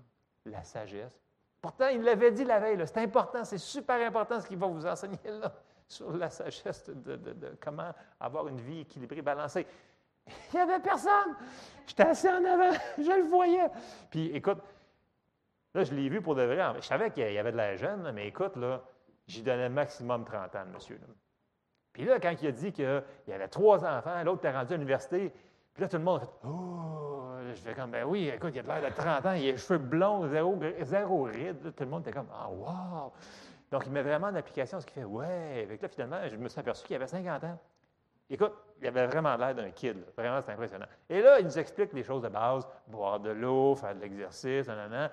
[0.45, 1.26] la sagesse
[1.67, 4.87] Pourtant, il l'avait dit la veille, c'est important, c'est super important ce qu'il va vous
[4.87, 5.53] enseigner là,
[5.89, 9.67] sur la sagesse de, comment avoir une vie équilibrée, balancée.
[10.29, 11.35] Il n'y avait personne.
[11.85, 13.69] J'étais assis en avant, je le voyais.
[14.13, 14.59] Puis écoute,
[15.75, 16.63] là, je l'ai vu pour de vrai.
[16.77, 18.85] Je savais qu'il y avait de la jeune, mais écoute, là,
[19.27, 21.01] j'y donnais maximum 30 ans, monsieur.
[21.93, 24.77] Puis là, quand il a dit qu'il y avait trois enfants, l'autre était rendu à
[24.77, 25.33] l'université,
[25.77, 27.35] puis là, tout le monde a fait Oh!
[27.55, 29.57] Je fais comme, ben oui, écoute, il a l'air de 30 ans, il a les
[29.59, 31.75] cheveux blonds, zéro, zéro ride.
[31.77, 33.13] tout le monde était comme, ah, wow!
[33.71, 35.05] Donc, il met vraiment en application ce qu'il fait.
[35.05, 35.79] Ouais!
[35.81, 37.59] Là, finalement, je me suis aperçu qu'il avait 50 ans.
[38.31, 39.99] Écoute, il avait vraiment l'air d'un kid.
[40.17, 40.87] Vraiment, c'est impressionnant.
[41.11, 44.67] Et là, il nous explique les choses de base boire de l'eau, faire de l'exercice,
[44.67, 45.11] nanana.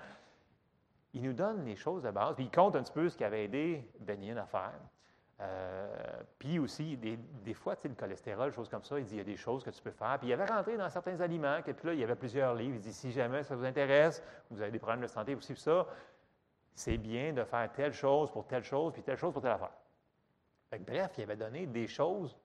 [1.12, 3.24] Il nous donne les choses de base, puis il compte un petit peu ce qui
[3.24, 4.80] avait aidé Benny à faire.
[5.40, 9.20] Euh, puis aussi, des, des fois, le cholestérol, choses comme ça, il dit il y
[9.20, 10.16] a des choses que tu peux faire.
[10.18, 12.76] Puis il avait rentré dans certains aliments, et puis là, il y avait plusieurs livres.
[12.76, 15.86] Il dit si jamais ça vous intéresse, vous avez des problèmes de santé aussi, ça,
[16.74, 19.72] c'est bien de faire telle chose pour telle chose, puis telle chose pour telle affaire.
[20.80, 22.36] bref, il avait donné des choses,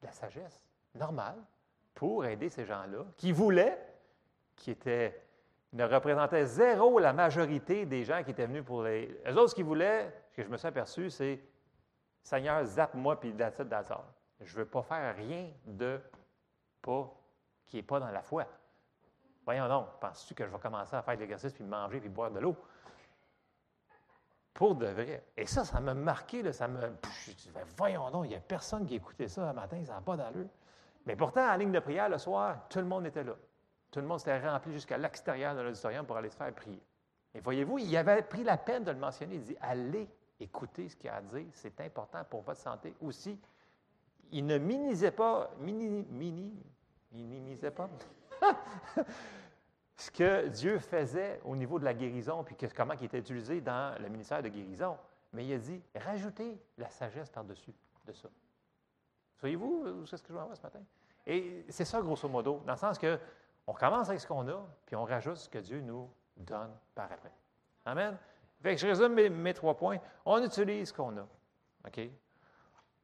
[0.00, 0.64] de la sagesse
[0.94, 1.38] normale,
[1.94, 3.78] pour aider ces gens-là qui voulaient,
[4.54, 5.20] qui étaient,
[5.72, 9.20] ne représentaient zéro la majorité des gens qui étaient venus pour les.
[9.24, 11.40] Les autres, ce qu'ils voulaient, ce que je me suis aperçu, c'est
[12.22, 13.68] Seigneur, zappe-moi, puis that's it,
[14.40, 16.00] Je ne veux pas faire rien de
[16.82, 17.12] pas
[17.66, 18.46] qui n'est pas dans la foi.
[19.44, 22.30] Voyons donc, penses-tu que je vais commencer à faire de l'exercice, puis manger, puis boire
[22.30, 22.56] de l'eau?
[24.52, 25.24] Pour de vrai.
[25.36, 26.80] Et ça, ça m'a marqué, ça me.
[26.80, 30.16] Ben, voyons donc, il n'y a personne qui écoutait ça le matin, ça n'a pas
[30.16, 30.48] d'allure.
[31.06, 33.34] Mais pourtant, en ligne de prière, le soir, tout le monde était là.
[33.90, 36.82] Tout le monde s'était rempli jusqu'à l'extérieur de l'auditorium pour aller se faire prier.
[37.34, 39.36] Et voyez-vous, il avait pris la peine de le mentionner.
[39.36, 40.10] Il dit Allez
[40.40, 43.38] écoutez ce qu'il a à dire, c'est important pour votre santé aussi.
[44.30, 46.54] Il ne minimisait pas, mini, mini,
[47.12, 47.88] minimisait pas
[49.96, 54.00] ce que Dieu faisait au niveau de la guérison, puis comment il était utilisé dans
[54.00, 54.96] le ministère de guérison.
[55.32, 57.74] Mais il a dit, rajoutez la sagesse par-dessus
[58.06, 58.28] de ça.
[59.36, 60.80] Soyez-vous, c'est ce que je voir ce matin?
[61.26, 63.18] Et c'est ça, grosso modo, dans le sens que
[63.66, 67.12] on commence avec ce qu'on a, puis on rajoute ce que Dieu nous donne par
[67.12, 67.32] après.
[67.84, 68.16] Amen.
[68.62, 69.98] Fait que je résume mes, trois points.
[70.24, 71.26] On utilise ce qu'on a.
[71.86, 72.00] OK?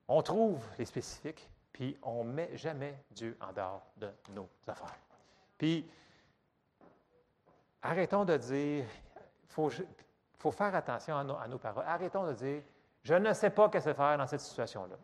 [0.09, 4.99] On trouve les spécifiques, puis on ne met jamais Dieu en dehors de nos affaires.
[5.57, 5.89] Puis,
[7.83, 9.71] arrêtons de dire, il
[10.39, 11.85] faut, faire attention à nos, paroles.
[11.87, 12.63] Arrêtons de dire,
[13.03, 14.97] je ne sais pas qu'est-ce faire dans cette situation-là.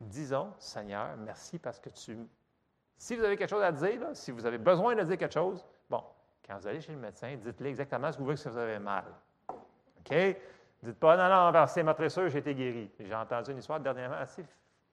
[0.00, 2.18] Disons, Seigneur, merci parce que tu.
[2.96, 5.64] Si vous avez quelque chose à dire, si vous avez besoin de dire quelque chose,
[5.88, 6.02] bon,
[6.46, 8.78] quand vous allez chez le médecin, dites-lui exactement ce que vous voulez que vous avez
[8.78, 9.04] mal.
[9.48, 10.36] OK?
[10.82, 12.90] Dites pas, non, non, c'est ma tressure, j'ai été guéri.
[12.98, 14.44] J'ai entendu une histoire dernièrement assez.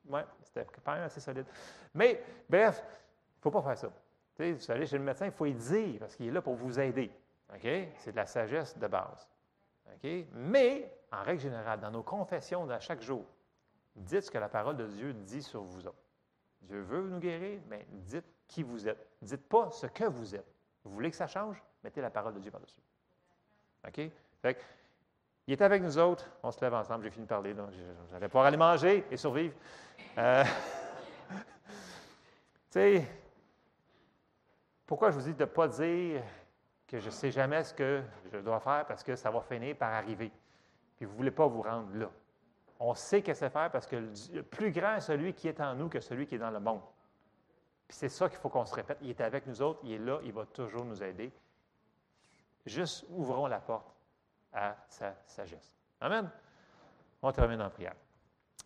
[0.08, 1.45] Ouais, c'était quand même assez solide.
[1.93, 3.89] Mais, bref, il ne faut pas faire ça.
[4.38, 6.80] vous allez chez le médecin, il faut y dire, parce qu'il est là pour vous
[6.80, 7.12] aider.
[7.54, 7.68] OK?
[7.97, 9.28] C'est de la sagesse de base.
[9.88, 10.10] OK?
[10.34, 13.26] Mais, en règle générale, dans nos confessions de chaque jour,
[13.95, 15.97] dites ce que la parole de Dieu dit sur vous autres.
[16.62, 19.08] Dieu veut nous guérir, mais dites qui vous êtes.
[19.22, 20.59] Dites pas ce que vous êtes.
[20.84, 21.61] Vous voulez que ça change?
[21.84, 22.82] Mettez la parole de Dieu par-dessus.
[23.88, 24.01] OK?
[24.41, 24.57] Fait
[25.49, 26.30] il est avec nous autres.
[26.43, 27.03] On se lève ensemble.
[27.03, 27.55] J'ai fini de parler.
[28.11, 29.55] J'allais pouvoir aller manger et survivre.
[30.15, 30.43] Euh,
[31.32, 31.36] tu
[32.69, 33.07] sais,
[34.86, 36.21] pourquoi je vous dis de ne pas dire
[36.88, 39.75] que je ne sais jamais ce que je dois faire parce que ça va finir
[39.75, 40.32] par arriver?
[40.97, 42.11] Puis vous ne voulez pas vous rendre là.
[42.80, 43.95] On sait que c'est faire parce que
[44.32, 46.59] le plus grand est celui qui est en nous que celui qui est dans le
[46.59, 46.82] monde.
[47.90, 49.00] Puis c'est ça qu'il faut qu'on se répète.
[49.02, 51.32] Il est avec nous autres, il est là, il va toujours nous aider.
[52.64, 53.92] Juste ouvrons la porte
[54.54, 55.74] à sa sagesse.
[56.00, 56.30] Amen.
[57.24, 57.96] On termine en prière.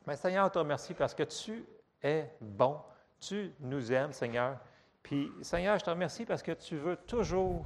[0.05, 1.65] Mais Seigneur, on te remercie parce que tu
[2.01, 2.81] es bon.
[3.17, 4.57] Tu nous aimes, Seigneur.
[5.01, 7.65] Puis, Seigneur, je te remercie parce que tu veux toujours,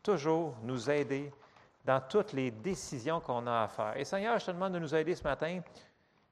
[0.00, 1.32] toujours nous aider
[1.84, 3.96] dans toutes les décisions qu'on a à faire.
[3.96, 5.60] Et Seigneur, je te demande de nous aider ce matin.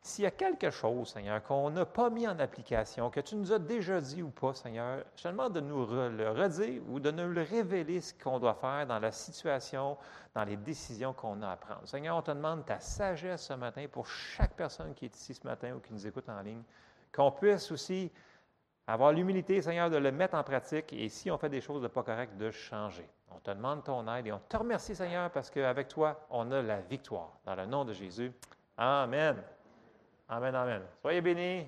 [0.04, 3.52] S'il y a quelque chose, Seigneur, qu'on n'a pas mis en application, que tu nous
[3.52, 7.12] as déjà dit ou pas, Seigneur, je te demande de nous le redire ou de
[7.12, 9.96] nous le révéler ce qu'on doit faire dans la situation,
[10.34, 11.86] dans les décisions qu'on a à prendre.
[11.86, 15.46] Seigneur, on te demande ta sagesse ce matin pour chaque personne qui est ici ce
[15.46, 16.62] matin ou qui nous écoute en ligne,
[17.14, 18.10] qu'on puisse aussi
[18.88, 21.86] avoir l'humilité, Seigneur, de le mettre en pratique et si on fait des choses de
[21.86, 23.08] pas correctes, de changer.
[23.30, 26.60] On te demande ton aide et on te remercie, Seigneur, parce qu'avec toi, on a
[26.60, 27.30] la victoire.
[27.44, 28.32] Dans le nom de Jésus.
[28.76, 29.36] Amen.
[30.32, 30.82] Amen, amen.
[31.02, 31.66] Soyez bénis.